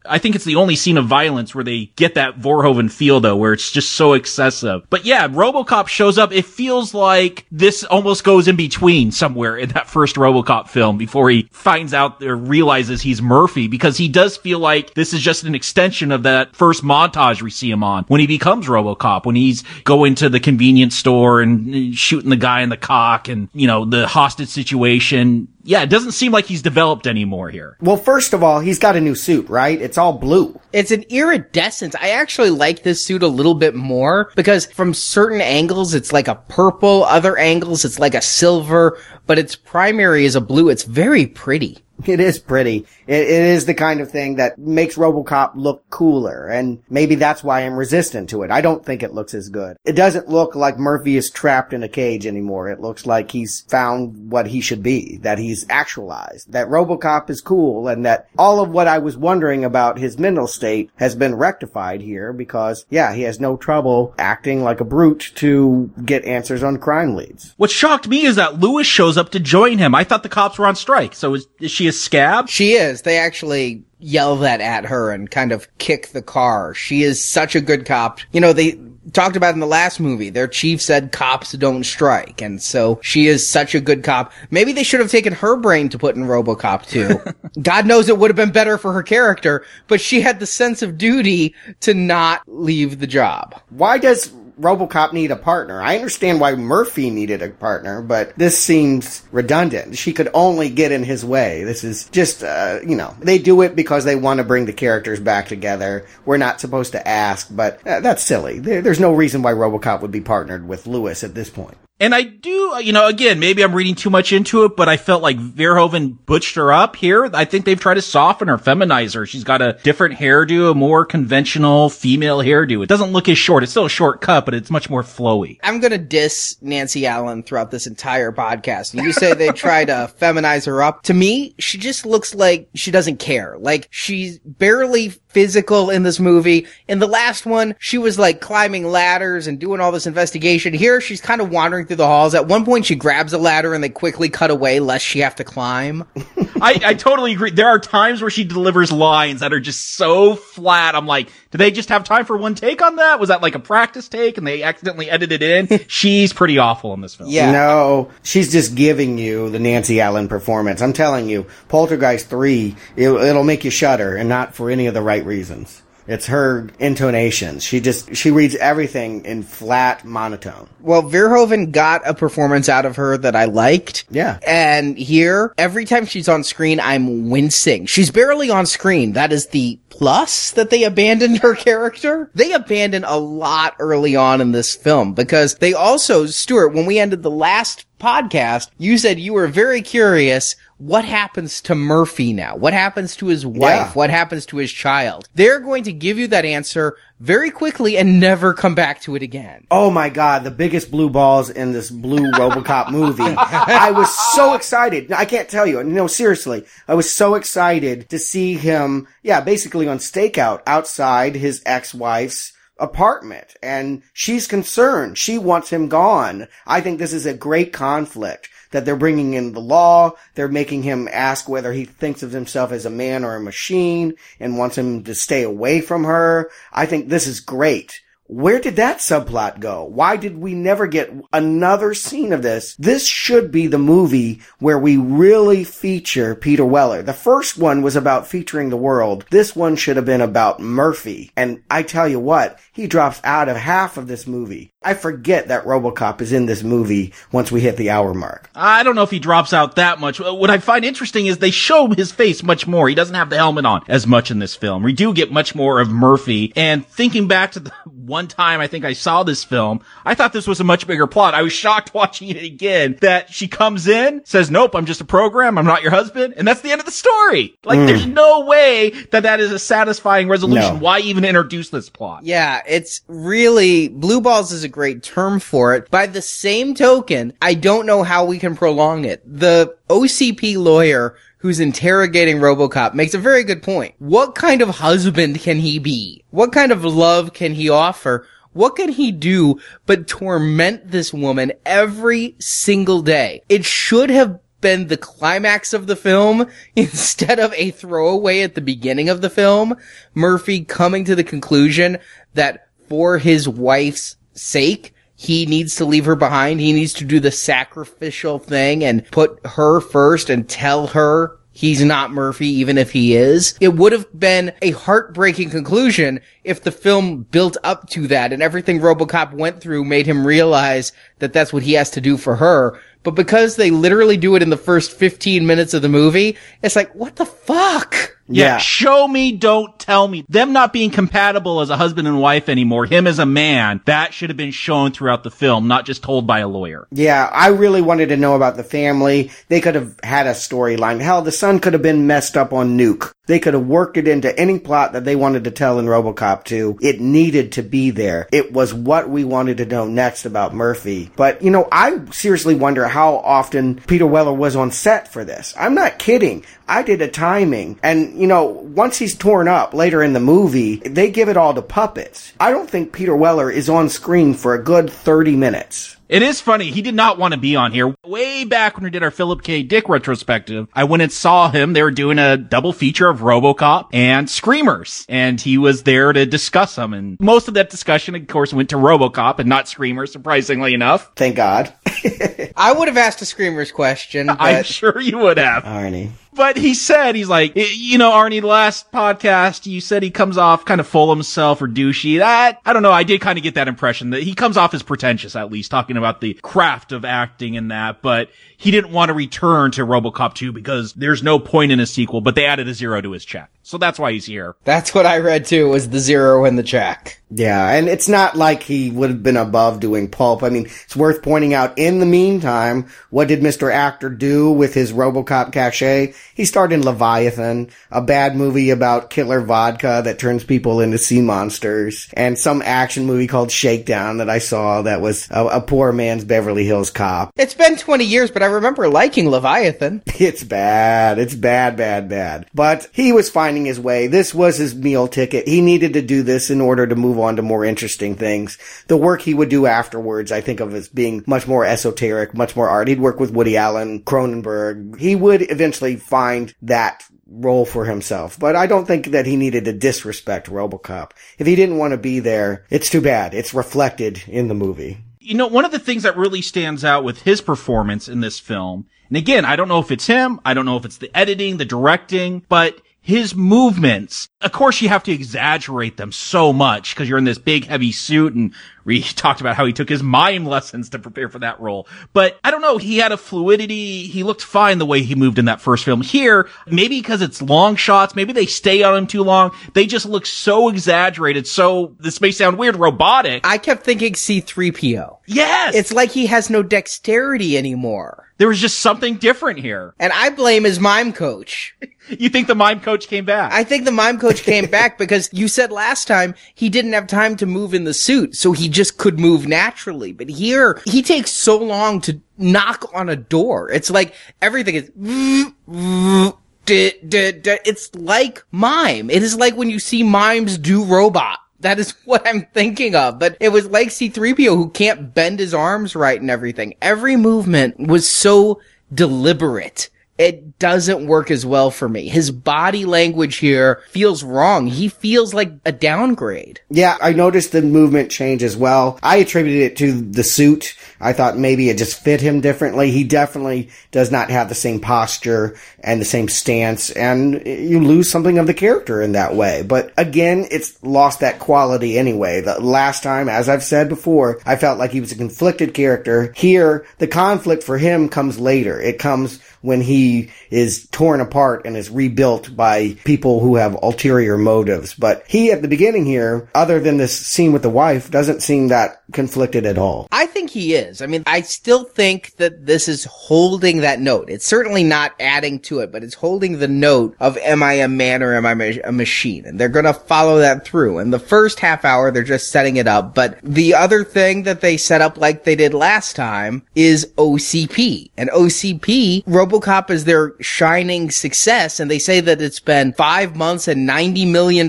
[0.05, 3.37] I think it's the only scene of violence where they get that Verhoeven feel though,
[3.37, 4.87] where it's just so excessive.
[4.91, 6.33] But yeah, Robocop shows up.
[6.33, 11.31] It feels like this almost goes in between somewhere in that first Robocop film before
[11.31, 15.45] he finds out or realizes he's Murphy because he does feel like this is just
[15.45, 19.37] an extension of that first montage we see him on when he becomes RoboCop, when
[19.37, 23.67] he's going to the convenience store and shooting the guy in the cock and, you
[23.67, 25.49] know, the hostage situation.
[25.65, 27.77] Yeah, it doesn't seem like he's developed anymore here.
[27.81, 29.81] Well, first of all, he's got a new suit, right?
[29.81, 30.61] It's all blue.
[30.73, 31.95] It's an iridescence.
[31.95, 36.29] I actually like this suit a little bit more because from certain angles, it's like
[36.29, 40.69] a purple, other angles, it's like a silver, but its primary is a blue.
[40.69, 41.79] It's very pretty.
[42.13, 42.87] It is pretty.
[43.07, 47.45] It, it is the kind of thing that makes RoboCop look cooler, and maybe that's
[47.45, 48.51] why I'm resistant to it.
[48.51, 49.77] I don't think it looks as good.
[49.85, 52.69] It doesn't look like Murphy is trapped in a cage anymore.
[52.69, 57.41] It looks like he's found what he should be, that he's actualized, that RoboCop is
[57.41, 61.37] cool, and that all of what I was wondering about his mental state has been
[61.37, 66.63] rectified here because, yeah, he has no trouble acting like a brute to get answers
[66.63, 67.55] on crime leads.
[67.57, 69.95] What shocked me is that Lewis shows up to join him.
[69.95, 71.15] I thought the cops were on strike.
[71.15, 72.49] So is, is she a scab?
[72.49, 73.03] She is.
[73.03, 76.75] They actually yell that at her and kind of kick the car.
[76.75, 78.19] She is such a good cop.
[78.33, 78.79] You know, they
[79.13, 82.43] talked about in the last movie, their chief said cops don't strike.
[82.43, 84.33] And so she is such a good cop.
[84.51, 87.21] Maybe they should have taken her brain to put in Robocop too.
[87.63, 90.83] God knows it would have been better for her character, but she had the sense
[90.83, 93.55] of duty to not leave the job.
[93.71, 95.83] Why does RoboCop need a partner.
[95.83, 99.97] I understand why Murphy needed a partner, but this seems redundant.
[99.97, 101.65] She could only get in his way.
[101.65, 104.73] This is just, uh, you know, they do it because they want to bring the
[104.73, 106.07] characters back together.
[106.25, 108.59] We're not supposed to ask, but uh, that's silly.
[108.59, 111.77] There, there's no reason why RoboCop would be partnered with Lewis at this point.
[112.03, 114.97] And I do, you know, again, maybe I'm reading too much into it, but I
[114.97, 117.31] felt like Verhoeven butched her up here.
[117.33, 119.25] I think they've tried to soften her, feminize her.
[119.25, 122.83] She's got a different hairdo, a more conventional female hairdo.
[122.83, 123.63] It doesn't look as short.
[123.63, 125.61] It's still a short cut, but it's much more flowy.
[125.63, 129.01] I'm gonna diss Nancy Allen throughout this entire podcast.
[129.01, 131.05] You say they try to feminize her up.
[131.05, 133.57] To me, she just looks like she doesn't care.
[133.61, 136.67] Like she's barely physical in this movie.
[136.89, 140.75] In the last one, she was like climbing ladders and doing all this investigation.
[140.75, 142.35] Here, she's kind of wandering through the halls.
[142.35, 145.37] At one point, she grabs a ladder and they quickly cut away lest she have
[145.37, 146.05] to climb.
[146.63, 147.51] I, I totally agree.
[147.51, 150.95] There are times where she delivers lines that are just so flat.
[150.95, 153.19] I'm like, did they just have time for one take on that?
[153.19, 155.81] Was that like a practice take and they accidentally edited it in?
[155.89, 157.31] she's pretty awful in this film.
[157.31, 157.51] Yeah.
[157.51, 160.81] No, she's just giving you the Nancy Allen performance.
[160.81, 164.95] I'm telling you, Poltergeist 3, it, it'll make you shudder and not for any of
[164.95, 165.83] the right reasons.
[166.07, 167.63] It's her intonations.
[167.63, 170.69] She just she reads everything in flat monotone.
[170.81, 174.05] Well, Verhoeven got a performance out of her that I liked.
[174.11, 174.39] Yeah.
[174.47, 177.87] And here, every time she's on screen, I'm wincing.
[177.87, 179.13] She's barely on screen.
[179.13, 182.31] That is the plus that they abandoned her character.
[182.35, 186.99] They abandoned a lot early on in this film because they also, Stuart, when we
[186.99, 192.57] ended the last podcast, you said you were very curious what happens to Murphy now?
[192.57, 193.61] What happens to his wife?
[193.61, 193.93] Yeah.
[193.93, 195.29] What happens to his child?
[195.33, 199.23] They're going to give you that answer very quickly and never come back to it
[199.23, 199.65] again.
[199.71, 203.23] Oh my god, the biggest blue balls in this blue Robocop movie.
[203.23, 205.13] I was so excited.
[205.13, 205.85] I can't tell you.
[205.85, 206.65] No, seriously.
[206.89, 213.55] I was so excited to see him, yeah, basically on stakeout outside his ex-wife's apartment
[213.63, 215.17] and she's concerned.
[215.17, 216.49] She wants him gone.
[216.67, 220.13] I think this is a great conflict that they're bringing in the law.
[220.35, 224.15] They're making him ask whether he thinks of himself as a man or a machine
[224.39, 226.51] and wants him to stay away from her.
[226.73, 228.02] I think this is great.
[228.33, 229.85] Where did that subplot go?
[229.85, 232.75] Why did we never get another scene of this?
[232.77, 237.03] This should be the movie where we really feature Peter Weller.
[237.03, 239.27] The first one was about featuring the world.
[239.31, 241.31] This one should have been about Murphy.
[241.37, 244.73] And I tell you what, he drops out of half of this movie.
[244.85, 248.51] I forget that Robocop is in this movie once we hit the hour mark.
[248.55, 250.21] I don't know if he drops out that much.
[250.21, 252.89] Uh, what I find interesting is they show his face much more.
[252.89, 254.83] He doesn't have the helmet on as much in this film.
[254.83, 256.53] We do get much more of Murphy.
[256.57, 260.33] And thinking back to the one time I think I saw this film, I thought
[260.33, 261.35] this was a much bigger plot.
[261.35, 265.05] I was shocked watching it again that she comes in, says, nope, I'm just a
[265.05, 265.59] program.
[265.59, 266.35] I'm not your husband.
[266.37, 267.57] And that's the end of the story.
[267.65, 267.87] Like Mm.
[267.87, 270.75] there's no way that that is a satisfying resolution.
[270.75, 270.81] No.
[270.81, 272.25] Why even introduce this plot?
[272.25, 275.91] Yeah, it's really, blue balls is a great term for it.
[275.91, 279.23] By the same token, I don't know how we can prolong it.
[279.27, 283.97] The OCP lawyer who's interrogating Robocop makes a very good point.
[283.99, 286.25] What kind of husband can he be?
[286.31, 288.27] What kind of love can he offer?
[288.53, 293.43] What can he do but torment this woman every single day?
[293.49, 298.61] It should have been the climax of the film instead of a throwaway at the
[298.61, 299.77] beginning of the film.
[300.15, 301.99] Murphy coming to the conclusion
[302.35, 306.59] that for his wife's sake, he needs to leave her behind.
[306.59, 311.85] He needs to do the sacrificial thing and put her first and tell her he's
[311.85, 313.57] not Murphy, even if he is.
[313.61, 318.43] It would have been a heartbreaking conclusion if the film built up to that and
[318.43, 320.91] everything Robocop went through made him realize
[321.23, 322.79] that that's what he has to do for her.
[323.05, 326.77] But because they literally do it in the first 15 minutes of the movie, it's
[326.77, 328.17] like, what the fuck?
[328.29, 330.25] Yeah, show me, don't tell me.
[330.29, 334.15] Them not being compatible as a husband and wife anymore, him as a man, that
[334.15, 336.87] should have been shown throughout the film, not just told by a lawyer.
[336.93, 339.31] Yeah, I really wanted to know about the family.
[339.49, 341.01] They could have had a storyline.
[341.01, 343.13] Hell, the son could have been messed up on Nuke.
[343.27, 346.43] They could have worked it into any plot that they wanted to tell in Robocop
[346.43, 346.79] 2.
[346.83, 348.29] It needed to be there.
[348.33, 351.09] It was what we wanted to know next about Murphy.
[351.15, 355.55] But, you know, I seriously wonder how often Peter Weller was on set for this.
[355.57, 356.45] I'm not kidding.
[356.67, 357.79] I did a timing.
[357.85, 361.55] And, you know, once he's torn up later in the movie, they give it all
[361.55, 362.33] to puppets.
[362.41, 365.97] I don't think Peter Weller is on screen for a good 30 minutes.
[366.13, 366.71] It is funny.
[366.71, 367.95] He did not want to be on here.
[368.05, 369.63] Way back when we did our Philip K.
[369.63, 371.73] Dick retrospective, I went and saw him.
[371.73, 376.27] They were doing a double feature of RoboCop and Screamers, and he was there to
[376.27, 376.93] discuss them.
[376.93, 381.11] And most of that discussion, of course, went to RoboCop and not Screamers, surprisingly enough.
[381.17, 381.73] Thank God.
[382.59, 385.65] I would have asked a Screamers question, but I'm sure you would have.
[385.65, 386.11] Arnie.
[386.35, 390.39] But he said, he's like, you know, Arnie, the last podcast, you said he comes
[390.39, 392.19] off kind of full himself or douchey.
[392.19, 394.73] That, I don't know, I did kind of get that impression that he comes off
[394.73, 398.31] as pretentious, at least, talking about the craft of acting and that, but
[398.63, 402.21] he didn't want to return to Robocop 2 because there's no point in a sequel,
[402.21, 403.51] but they added a zero to his check.
[403.65, 404.55] So that's why he's here.
[404.63, 407.21] That's what I read too, was the zero in the check.
[407.35, 410.43] Yeah, and it's not like he would have been above doing pulp.
[410.43, 413.73] I mean, it's worth pointing out in the meantime, what did Mr.
[413.73, 416.13] Actor do with his Robocop cachet?
[416.35, 421.23] He starred in Leviathan, a bad movie about killer vodka that turns people into sea
[421.23, 425.93] monsters, and some action movie called Shakedown that I saw that was a, a poor
[425.93, 427.31] man's Beverly Hills cop.
[427.37, 430.03] It's been 20 years, but I remember liking Leviathan.
[430.23, 431.19] It's bad.
[431.19, 432.47] It's bad, bad, bad.
[432.55, 434.07] But he was finding his way.
[434.07, 435.49] This was his meal ticket.
[435.49, 438.57] He needed to do this in order to move on to more interesting things.
[438.87, 442.55] The work he would do afterwards, I think of as being much more esoteric, much
[442.55, 442.87] more art.
[442.87, 444.99] He'd work with Woody Allen, Cronenberg.
[445.01, 448.39] He would eventually find that role for himself.
[448.39, 451.13] But I don't think that he needed to disrespect Robocop.
[451.39, 453.35] If he didn't want to be there, it's too bad.
[453.35, 454.99] It's reflected in the movie.
[455.25, 458.39] You know, one of the things that really stands out with his performance in this
[458.41, 461.17] film, and again, I don't know if it's him, I don't know if it's the
[461.17, 466.95] editing, the directing, but his movements, of course you have to exaggerate them so much
[466.95, 470.05] because you're in this big heavy suit and we talked about how he took his
[470.05, 471.89] mime lessons to prepare for that role.
[472.13, 475.41] But I don't know, he had a fluidity, he looked fine the way he moved
[475.41, 476.01] in that first film.
[476.01, 480.07] Here, maybe because it's long shots, maybe they stay on him too long, they just
[480.07, 483.45] look so exaggerated, so this may sound weird, robotic.
[483.45, 485.19] I kept thinking C3PO.
[485.27, 485.75] Yes!
[485.75, 488.32] It's like he has no dexterity anymore.
[488.43, 489.95] There was just something different here.
[490.01, 491.77] And I blame his mime coach.
[492.09, 493.53] you think the mime coach came back?
[493.53, 497.07] I think the mime coach came back because you said last time he didn't have
[497.07, 500.13] time to move in the suit, so he just could move naturally.
[500.13, 503.71] But here, he takes so long to knock on a door.
[503.71, 506.35] It's like everything is.
[506.65, 509.09] It's like mime.
[509.09, 511.39] It is like when you see mimes do robot.
[511.63, 513.19] That is what I'm thinking of.
[513.19, 516.75] But it was like C3PO who can't bend his arms right and everything.
[516.83, 518.61] Every movement was so
[518.93, 522.09] deliberate it doesn't work as well for me.
[522.09, 524.67] His body language here feels wrong.
[524.67, 526.61] He feels like a downgrade.
[526.71, 528.99] Yeah, I noticed the movement change as well.
[529.03, 530.77] I attributed it to the suit.
[531.01, 532.91] I thought maybe it just fit him differently.
[532.91, 538.11] He definitely does not have the same posture and the same stance, and you lose
[538.11, 539.63] something of the character in that way.
[539.63, 542.43] But again, it's lost that quality anyway.
[542.43, 546.33] The last time, as I've said before, I felt like he was a conflicted character.
[546.37, 548.81] Here, the conflict for him comes later.
[548.81, 550.02] It comes when he
[550.51, 554.95] is torn apart and is rebuilt by people who have ulterior motives.
[554.95, 558.69] But he at the beginning here, other than this scene with the wife, doesn't seem
[558.69, 560.09] that conflicted at all.
[560.11, 561.03] I think he is.
[561.03, 564.31] I mean, I still think that this is holding that note.
[564.31, 567.89] It's certainly not adding to it, but it's holding the note of am I a
[567.89, 569.45] man or am I a machine?
[569.45, 570.99] And they're going to follow that through.
[570.99, 573.15] And the first half hour, they're just setting it up.
[573.15, 578.11] But the other thing that they set up like they did last time is OCP.
[578.17, 581.81] And OCP, RoboCop is their shining success.
[581.81, 584.69] And they say that it's been five months and $90 million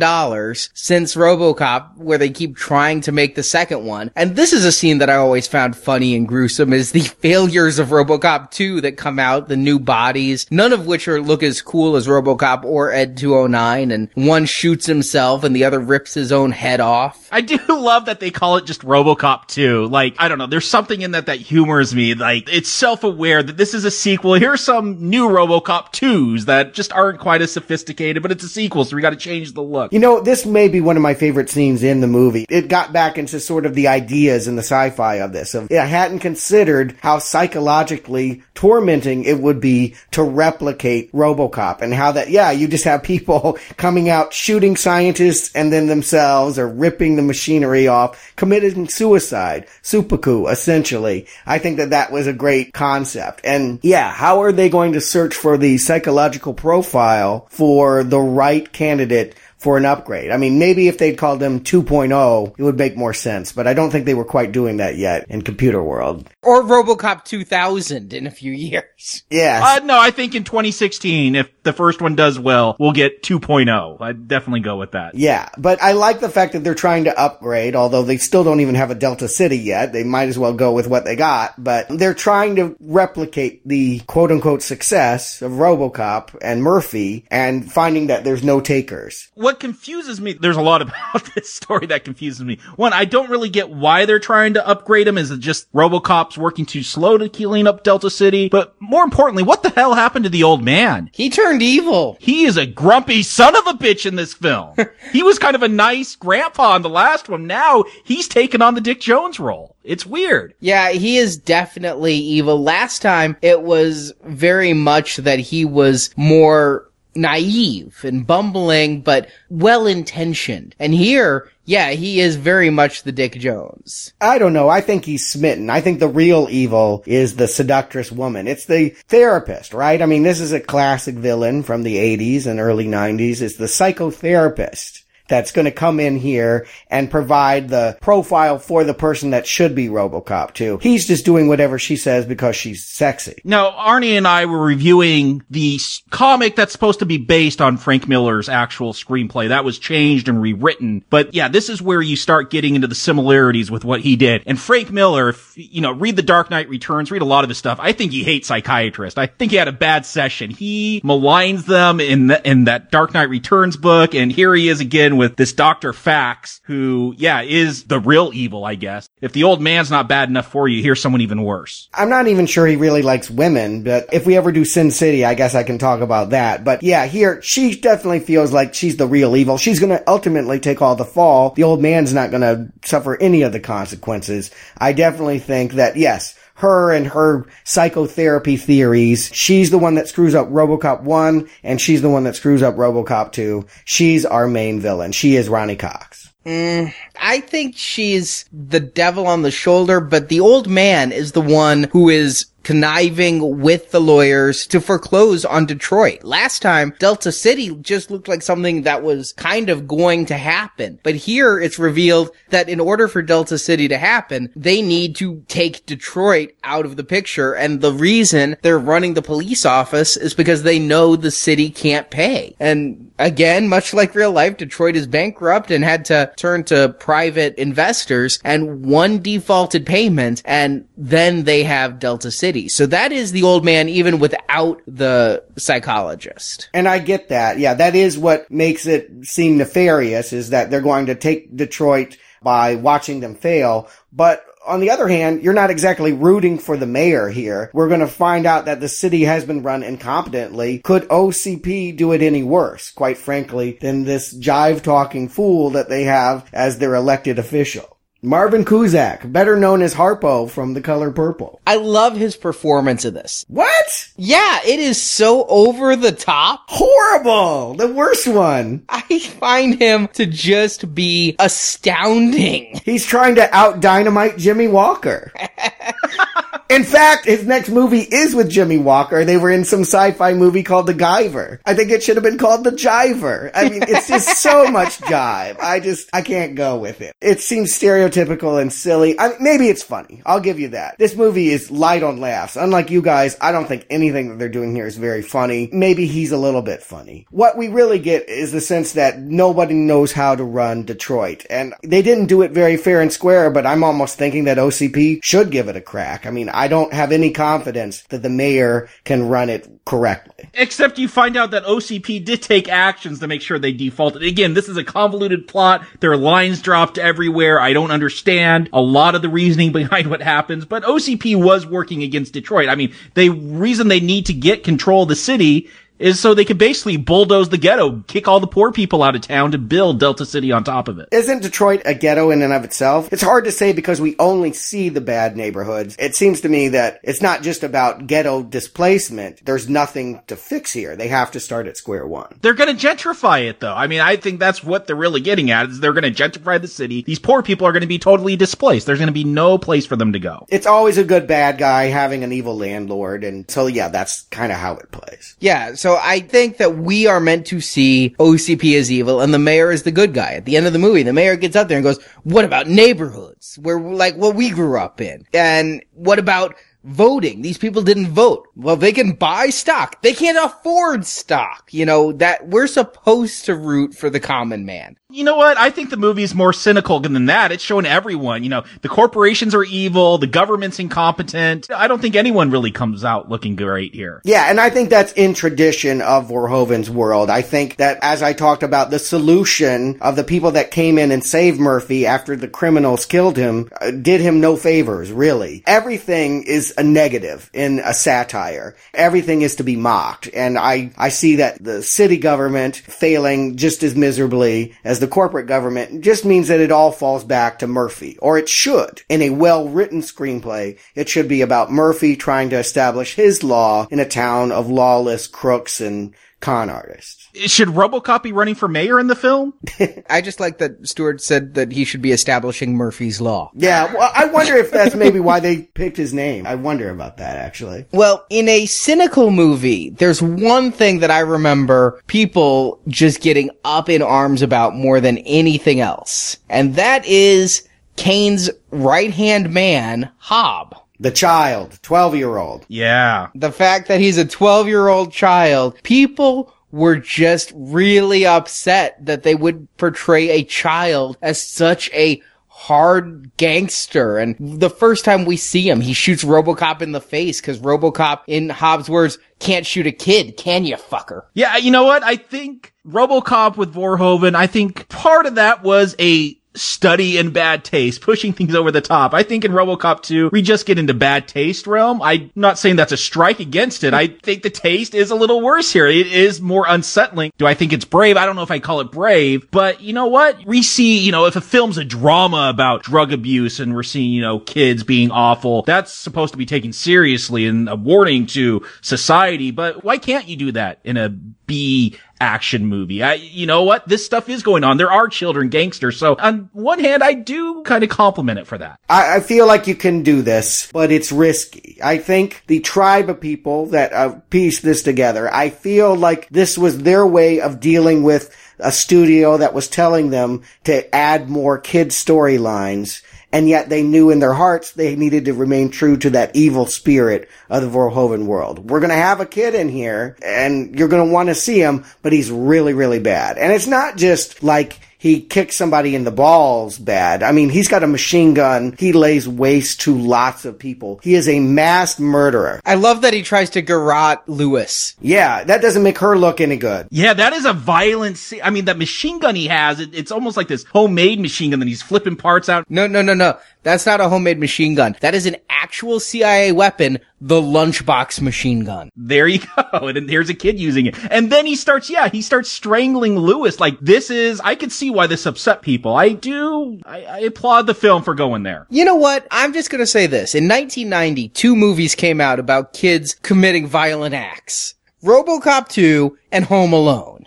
[0.74, 4.12] since RoboCop, where they keep trying to make the second one.
[4.16, 7.80] And this is a scene that I always found funny and gruesome is the failures
[7.80, 11.62] of RoboCop 2 that come out, the new bodies, none of which are look as
[11.62, 16.32] cool as RoboCop or Ed 209 and one shoots himself and the other rips his
[16.32, 17.28] own head off.
[17.32, 19.88] I do love that they call it just RoboCop 2.
[19.88, 22.14] Like, I don't know, there's something in that that humors me.
[22.14, 24.34] Like, it's self-aware that this is a sequel.
[24.34, 28.84] Here's some new RoboCop 2s that just aren't quite as sophisticated, but it's a sequel,
[28.84, 29.94] so we gotta change the look.
[29.94, 32.48] You know, this may be one of my favorite scenes in the movie.
[32.50, 35.54] It got back into sort of the ideas and the sci-fi of this.
[35.54, 42.14] Of, I hadn't considered how psychologically tormenting it would be to replicate RoboCop and how
[42.14, 47.18] that, yeah, you just have people coming out shooting scientists and then themselves or ripping
[47.18, 51.28] the machinery off, committing suicide, seppuku, essentially.
[51.46, 53.42] I think that that was a great concept.
[53.44, 58.72] And yeah, how are they going to search for the psychological profile for the right
[58.72, 60.30] candidate for an upgrade.
[60.30, 63.74] I mean, maybe if they'd called them 2.0, it would make more sense, but I
[63.74, 66.30] don't think they were quite doing that yet in computer world.
[66.42, 69.24] Or RoboCop 2000 in a few years.
[69.30, 69.62] Yeah.
[69.64, 74.02] Uh, no, I think in 2016, if the first one does well, we'll get 2.0.
[74.02, 75.16] I'd definitely go with that.
[75.16, 78.60] Yeah, but I like the fact that they're trying to upgrade, although they still don't
[78.60, 79.94] even have a Delta City yet.
[79.94, 84.00] They might as well go with what they got, but they're trying to replicate the
[84.08, 89.30] quote unquote success of RoboCop and Murphy and finding that there's no takers.
[89.36, 92.60] What confuses me, there's a lot about this story that confuses me.
[92.76, 95.18] One, I don't really get why they're trying to upgrade him.
[95.18, 98.50] Is it just RoboCop's working too slow to clean up Delta City?
[98.50, 101.10] But more importantly, what the hell happened to the old man?
[101.14, 102.18] He turned evil.
[102.20, 104.76] He is a grumpy son of a bitch in this film.
[105.12, 107.48] he was kind of a nice grandpa in the last one.
[107.48, 109.76] Now he's taken on the Dick Jones role.
[109.84, 110.54] It's weird.
[110.60, 112.62] Yeah, he is definitely evil.
[112.62, 119.88] Last time it was very much that he was more naive and bumbling, but well
[119.88, 120.76] intentioned.
[120.80, 124.14] And here, yeah, he is very much the Dick Jones.
[124.20, 124.70] I don't know.
[124.70, 125.70] I think he's smitten.
[125.70, 128.48] I think the real evil is the seductress woman.
[128.48, 130.02] It's the therapist, right?
[130.02, 133.42] I mean, this is a classic villain from the 80s and early 90s.
[133.42, 135.03] It's the psychotherapist
[135.34, 139.74] that's going to come in here and provide the profile for the person that should
[139.74, 140.78] be RoboCop 2.
[140.78, 143.42] He's just doing whatever she says because she's sexy.
[143.44, 145.80] Now, Arnie and I were reviewing the
[146.12, 149.48] comic that's supposed to be based on Frank Miller's actual screenplay.
[149.48, 151.04] That was changed and rewritten.
[151.10, 154.44] But yeah, this is where you start getting into the similarities with what he did.
[154.46, 157.50] And Frank Miller, if, you know, read The Dark Knight Returns, read a lot of
[157.50, 157.80] his stuff.
[157.82, 159.18] I think he hates psychiatrists.
[159.18, 160.52] I think he had a bad session.
[160.52, 164.14] He maligns them in the, in that Dark Knight Returns book.
[164.14, 165.94] And here he is again with this Dr.
[165.94, 169.10] Faxx, who, yeah, is the real evil, I guess.
[169.22, 171.90] If the old man's not bad enough for you, here's someone even worse.
[171.94, 175.26] I'm not even sure he really likes women, but if we ever do Sin City,
[175.26, 176.64] I guess I can talk about that.
[176.64, 179.58] But yeah, here, she definitely feels like she's the real evil.
[179.58, 181.52] She's gonna ultimately take all the fall.
[181.52, 184.52] The old man's not gonna suffer any of the consequences.
[184.78, 189.30] I definitely think that, yes, her and her psychotherapy theories.
[189.34, 192.76] She's the one that screws up Robocop 1 and she's the one that screws up
[192.76, 193.66] Robocop 2.
[193.84, 195.12] She's our main villain.
[195.12, 196.34] She is Ronny Cox.
[196.46, 201.42] Mm, I think she's the devil on the shoulder, but the old man is the
[201.42, 206.24] one who is conniving with the lawyers to foreclose on Detroit.
[206.24, 211.00] Last time, Delta City just looked like something that was kind of going to happen.
[211.04, 215.44] But here it's revealed that in order for Delta City to happen, they need to
[215.48, 217.54] take Detroit out of the picture.
[217.54, 222.10] And the reason they're running the police office is because they know the city can't
[222.10, 222.56] pay.
[222.60, 227.56] And again, much like real life, Detroit is bankrupt and had to turn to private
[227.56, 232.53] investors and one defaulted payment and then they have Delta City.
[232.70, 236.70] So that is the old man even without the psychologist.
[236.74, 237.60] And I get that.
[237.60, 242.18] Yeah, that is what makes it seem nefarious is that they're going to take Detroit
[242.42, 243.90] by watching them fail.
[244.12, 247.70] But on the other hand, you're not exactly rooting for the mayor here.
[247.74, 250.84] We're going to find out that the city has been run incompetently.
[250.84, 256.04] Could OCP do it any worse, quite frankly, than this jive talking fool that they
[256.04, 257.93] have as their elected official?
[258.26, 261.60] Marvin Kuzak, better known as Harpo from The Color Purple.
[261.68, 263.44] I love his performance of this.
[263.50, 264.14] What?
[264.16, 266.62] Yeah, it is so over the top.
[266.70, 267.74] Horrible!
[267.74, 268.86] The worst one.
[268.88, 272.80] I find him to just be astounding.
[272.86, 275.34] He's trying to out dynamite Jimmie Walker.
[276.74, 279.24] In fact, his next movie is with Jimmie Walker.
[279.24, 281.60] They were in some sci-fi movie called The Guyver.
[281.68, 283.52] I think it should have been called The Jiver.
[283.54, 285.60] I mean, it's just so much jive.
[285.60, 287.16] I just, I can't go with it.
[287.22, 289.20] It seems stereotypical and silly.
[289.20, 290.24] I mean, maybe it's funny.
[290.26, 290.98] I'll give you that.
[290.98, 292.56] This movie is light on laughs.
[292.56, 295.70] Unlike you guys, I don't think anything that they're doing here is very funny.
[295.72, 297.28] Maybe he's a little bit funny.
[297.30, 301.46] What we really get is the sense that nobody knows how to run Detroit.
[301.52, 305.20] And they didn't do it very fair and square, but I'm almost thinking that OCP
[305.24, 306.26] should give it a crack.
[306.26, 310.50] I mean, I don't have any confidence that the mayor can run it correctly.
[310.54, 314.24] Except you find out that OCP did take actions to make sure they defaulted.
[314.24, 315.86] Again, this is a convoluted plot.
[316.00, 317.60] There are lines dropped everywhere.
[317.60, 322.04] I don't understand a lot of the reasoning behind what happens, but OCP was working
[322.04, 322.70] against Detroit.
[322.70, 325.70] I mean, the reason they need to get control of the city
[326.00, 329.22] is so they could basically bulldoze the ghetto, kick all the poor people out of
[329.22, 331.10] town to build Delta City on top of it.
[331.12, 333.12] Isn't Detroit a ghetto in and of itself?
[333.12, 335.96] It's hard to say because we only see the bad neighborhoods.
[336.00, 339.46] It seems to me that it's not just about ghetto displacement.
[339.46, 340.96] There's nothing to fix here.
[340.96, 342.40] They have to start at square one.
[342.42, 343.74] They're going to gentrify it though.
[343.74, 346.60] I mean, I think that's what they're really getting at is they're going to gentrify
[346.60, 347.04] the city.
[347.04, 348.86] These poor people are going to be totally displaced.
[348.86, 350.46] There's going to be no place for them to go.
[350.50, 353.24] It's always a good bad guy having an evil landlord.
[353.24, 355.36] And so yeah, that's kind of how it plays.
[355.40, 355.76] Yeah.
[355.84, 359.70] So I think that we are meant to see OCP as evil and the mayor
[359.70, 360.36] is the good guy.
[360.36, 362.68] At the end of the movie, the mayor gets up there and goes, what about
[362.70, 363.60] neighborhoods?
[363.62, 365.28] Where, like, what we grew up in?
[365.34, 367.42] And what about voting.
[367.42, 368.48] These people didn't vote.
[368.56, 370.02] Well, they can buy stock.
[370.02, 371.70] They can't afford stock.
[371.72, 374.98] You know, that we're supposed to root for the common man.
[375.10, 375.58] You know what?
[375.58, 377.52] I think the movie's more cynical than that.
[377.52, 381.70] It's showing everyone, you know, the corporations are evil, the government's incompetent.
[381.70, 384.22] I don't think anyone really comes out looking great here.
[384.26, 387.30] Yeah, and I think that's in tradition of Verhoeven's world.
[387.30, 391.12] I think that as I talked about the solution of the people that came in
[391.12, 395.64] and saved Murphy after the criminals killed him uh, did him no favors, really.
[395.68, 398.76] Everything is a negative in a satire.
[398.94, 400.30] Everything is to be mocked.
[400.34, 405.48] And I, I see that the city government failing just as miserably as the corporate
[405.48, 409.02] government just means that it all falls back to Murphy, or it should.
[409.10, 414.00] In a well-written screenplay, it should be about Murphy trying to establish his law in
[414.00, 417.23] a town of lawless crooks and con artist.
[417.36, 419.54] Should RoboCop be running for mayor in the film?
[420.10, 423.52] I just like that Stewart said that he should be establishing Murphy's Law.
[423.56, 426.46] Yeah, well, I wonder if that's maybe why they picked his name.
[426.46, 427.86] I wonder about that, actually.
[427.92, 433.90] Well, in a cynical movie, there's one thing that I remember people just getting up
[433.90, 436.38] in arms about more than anything else.
[436.50, 440.76] And that is Kane's right-hand man, Hob.
[441.00, 442.66] The child, 12 year old.
[442.70, 443.28] Yeah.
[443.36, 449.22] The fact that he's a 12 year old child, people were just really upset that
[449.22, 454.18] they would portray a child as such a hard gangster.
[454.18, 458.22] And the first time we see him, he shoots Robocop in the face because Robocop,
[458.26, 461.26] in Hob's words, can't shoot a kid, can you, fucker?
[461.36, 462.02] Yeah, you know what?
[462.02, 467.64] I think Robocop with Verhoeven, I think part of that was a study in bad
[467.64, 469.14] taste, pushing things over the top.
[469.14, 472.02] I think in RoboCop 2, we just get into bad taste realm.
[472.02, 473.94] I'm not saying that's a strike against it.
[473.94, 475.88] I think the taste is a little worse here.
[475.88, 477.32] It is more unsettling.
[477.38, 478.18] Do I think it's brave?
[478.18, 480.46] I don't know if I call it brave, but you know what?
[480.46, 484.12] We see, you know, if a film's a drama about drug abuse and we're seeing,
[484.12, 488.66] you know, kids being awful, that's supposed to be taken seriously and a warning to
[488.82, 491.10] society, but why can't you do that in a
[491.46, 493.04] B action movie.
[493.04, 493.88] I, you know what?
[493.88, 494.78] This stuff is going on.
[494.78, 495.98] There are children gangsters.
[495.98, 498.80] So on one hand, I do kind of compliment it for that.
[498.88, 501.80] I, I feel like you can do this, but it's risky.
[501.84, 506.58] I think the tribe of people that uh, pieced this together, I feel like this
[506.58, 511.58] was their way of dealing with a studio that was telling them to add more
[511.58, 513.02] kid storylines
[513.34, 516.68] and yet they knew in their hearts they needed to remain true to that evil
[516.68, 518.70] spirit of the Verhoeven world.
[518.70, 522.14] We're gonna have a kid in here, and you're gonna want to see him, but
[522.14, 523.40] he's really, really bad.
[523.40, 527.24] And it's not just like he kicks somebody in the balls bad.
[527.24, 528.74] I mean, he's got a machine gun.
[528.80, 531.02] He lays waste to lots of people.
[531.04, 532.62] He is a mass murderer.
[532.64, 534.96] I love that he tries to garrote Lewis.
[535.02, 536.88] Yeah, that doesn't make her look any good.
[536.90, 538.40] Yeah, that is a violent scene.
[538.46, 541.60] I mean, that machine gun he has, it, it's almost like this homemade machine gun
[541.60, 542.64] that he's flipping parts out.
[542.70, 543.38] No, no, no, no.
[543.64, 544.96] That's not a homemade machine gun.
[545.00, 548.90] That is an actual CIA weapon, the lunchbox machine gun.
[548.96, 549.40] There you
[549.72, 549.88] go.
[549.88, 550.96] And here's a kid using it.
[551.10, 553.60] And then he starts, yeah, he starts strangling Lewis.
[553.60, 555.96] Like this is, I could see why this upset people.
[555.96, 558.68] I do, I, I applaud the film for going there.
[558.70, 559.26] You know what?
[559.32, 560.36] I'm just gonna say this.
[560.36, 564.76] In 1990, two movies came out about kids committing violent acts.
[565.04, 567.26] RoboCop 2 and Home Alone.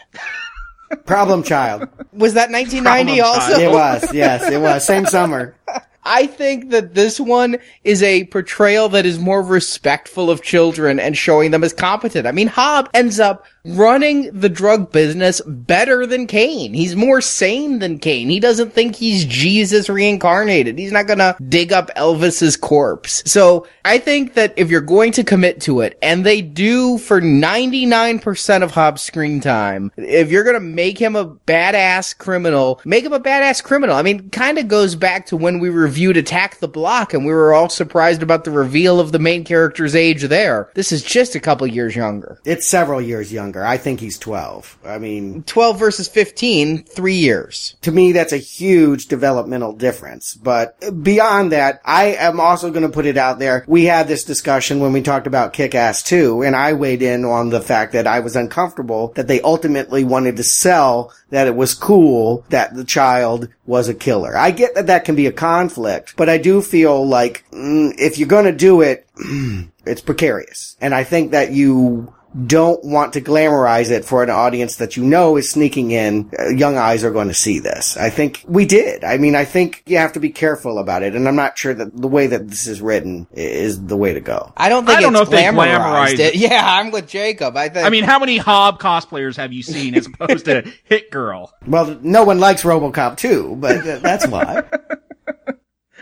[1.04, 1.88] Problem Child.
[2.12, 3.58] Was that 1990 also?
[3.58, 4.84] It was, yes, it was.
[4.84, 5.54] Same summer.
[6.06, 11.16] I think that this one is a portrayal that is more respectful of children and
[11.16, 12.26] showing them as competent.
[12.26, 16.72] I mean, Hob ends up running the drug business better than Kane.
[16.72, 18.28] He's more sane than Kane.
[18.28, 20.78] He doesn't think he's Jesus reincarnated.
[20.78, 23.22] He's not gonna dig up Elvis's corpse.
[23.26, 27.20] So I think that if you're going to commit to it, and they do for
[27.20, 33.12] 99% of Hob's screen time, if you're gonna make him a badass criminal, make him
[33.12, 33.96] a badass criminal.
[33.96, 37.52] I mean, kinda goes back to when we reviewed Attack the Block and we were
[37.52, 40.70] all surprised about the reveal of the main character's age there.
[40.74, 42.40] This is just a couple years younger.
[42.44, 43.64] It's several years younger.
[43.64, 44.78] I think he's 12.
[44.84, 47.76] I mean, 12 versus 15, three years.
[47.82, 50.34] To me, that's a huge developmental difference.
[50.34, 53.64] But beyond that, I am also going to put it out there.
[53.66, 57.24] We had this discussion when we talked about Kick Ass 2, and I weighed in
[57.24, 61.56] on the fact that I was uncomfortable that they ultimately wanted to sell that it
[61.56, 64.36] was cool that the child was a killer.
[64.36, 68.18] I get that that can be a conflict, but I do feel like mm, if
[68.18, 69.06] you're going to do it,
[69.86, 70.76] it's precarious.
[70.80, 72.14] And I think that you
[72.44, 76.30] don't want to glamorize it for an audience that you know is sneaking in.
[76.38, 77.96] Uh, young eyes are going to see this.
[77.96, 79.04] I think we did.
[79.04, 81.72] I mean, I think you have to be careful about it, and I'm not sure
[81.74, 84.52] that the way that this is written is the way to go.
[84.56, 86.20] I don't think I don't know if they glamorized glamorized it.
[86.20, 86.36] it.
[86.46, 87.56] Yeah, I'm with Jacob.
[87.56, 87.86] I think.
[87.86, 91.52] I mean, how many Hob cosplayers have you seen as opposed to Hit Girl?
[91.66, 94.62] Well, no one likes RoboCop 2, but uh, that's why.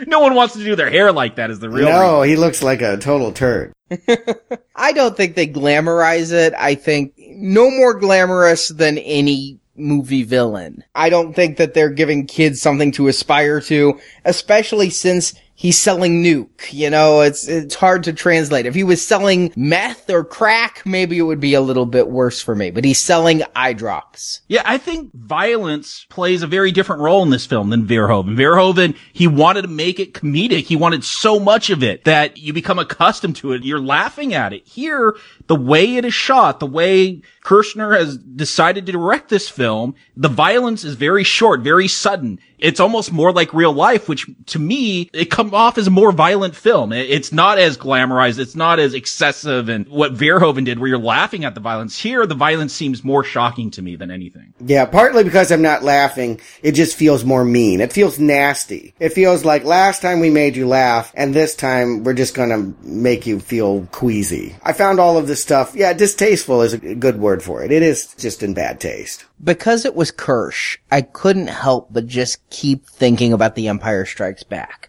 [0.07, 1.51] No one wants to do their hair like that.
[1.51, 1.89] Is the real?
[1.89, 3.73] no, he looks like a total turd.
[4.77, 6.55] I don't think they glamorize it.
[6.59, 10.85] I think no more glamorous than any movie villain.
[10.95, 16.23] I don't think that they're giving kids something to aspire to, especially since he's selling
[16.23, 16.73] nuke.
[16.73, 18.67] You know, it's it's hard to translate.
[18.67, 22.41] If he was selling meth or crack, maybe it would be a little bit worse
[22.41, 22.71] for me.
[22.71, 24.41] But he's selling eye drops.
[24.49, 28.37] Yeah, I think violence plays a very different role in this film than Verhoeven.
[28.37, 30.65] Verhoeven, he wanted to make it comedic.
[30.65, 33.65] He wanted so much of it that you become accustomed to it.
[33.65, 34.67] You're laughing at it.
[34.67, 39.95] Here, the way it is shot, the way Kershner has decided to direct this film,
[40.17, 42.41] the violence is very short, very sudden.
[42.59, 45.91] It's almost more like real life, which to me, it comes come off as a
[45.91, 46.93] more violent film.
[46.93, 48.39] It's not as glamorized.
[48.39, 51.99] It's not as excessive and what Verhoeven did where you're laughing at the violence.
[51.99, 54.55] Here, the violence seems more shocking to me than anything.
[54.61, 56.41] Yeah, partly because I'm not laughing.
[56.63, 57.81] It just feels more mean.
[57.81, 58.95] It feels nasty.
[58.99, 62.73] It feels like last time we made you laugh and this time we're just gonna
[62.83, 64.57] make you feel queasy.
[64.63, 67.71] I found all of this stuff, yeah, distasteful is a good word for it.
[67.71, 69.25] It is just in bad taste.
[69.43, 74.43] Because it was Kirsch, I couldn't help but just keep thinking about The Empire Strikes
[74.43, 74.84] Back.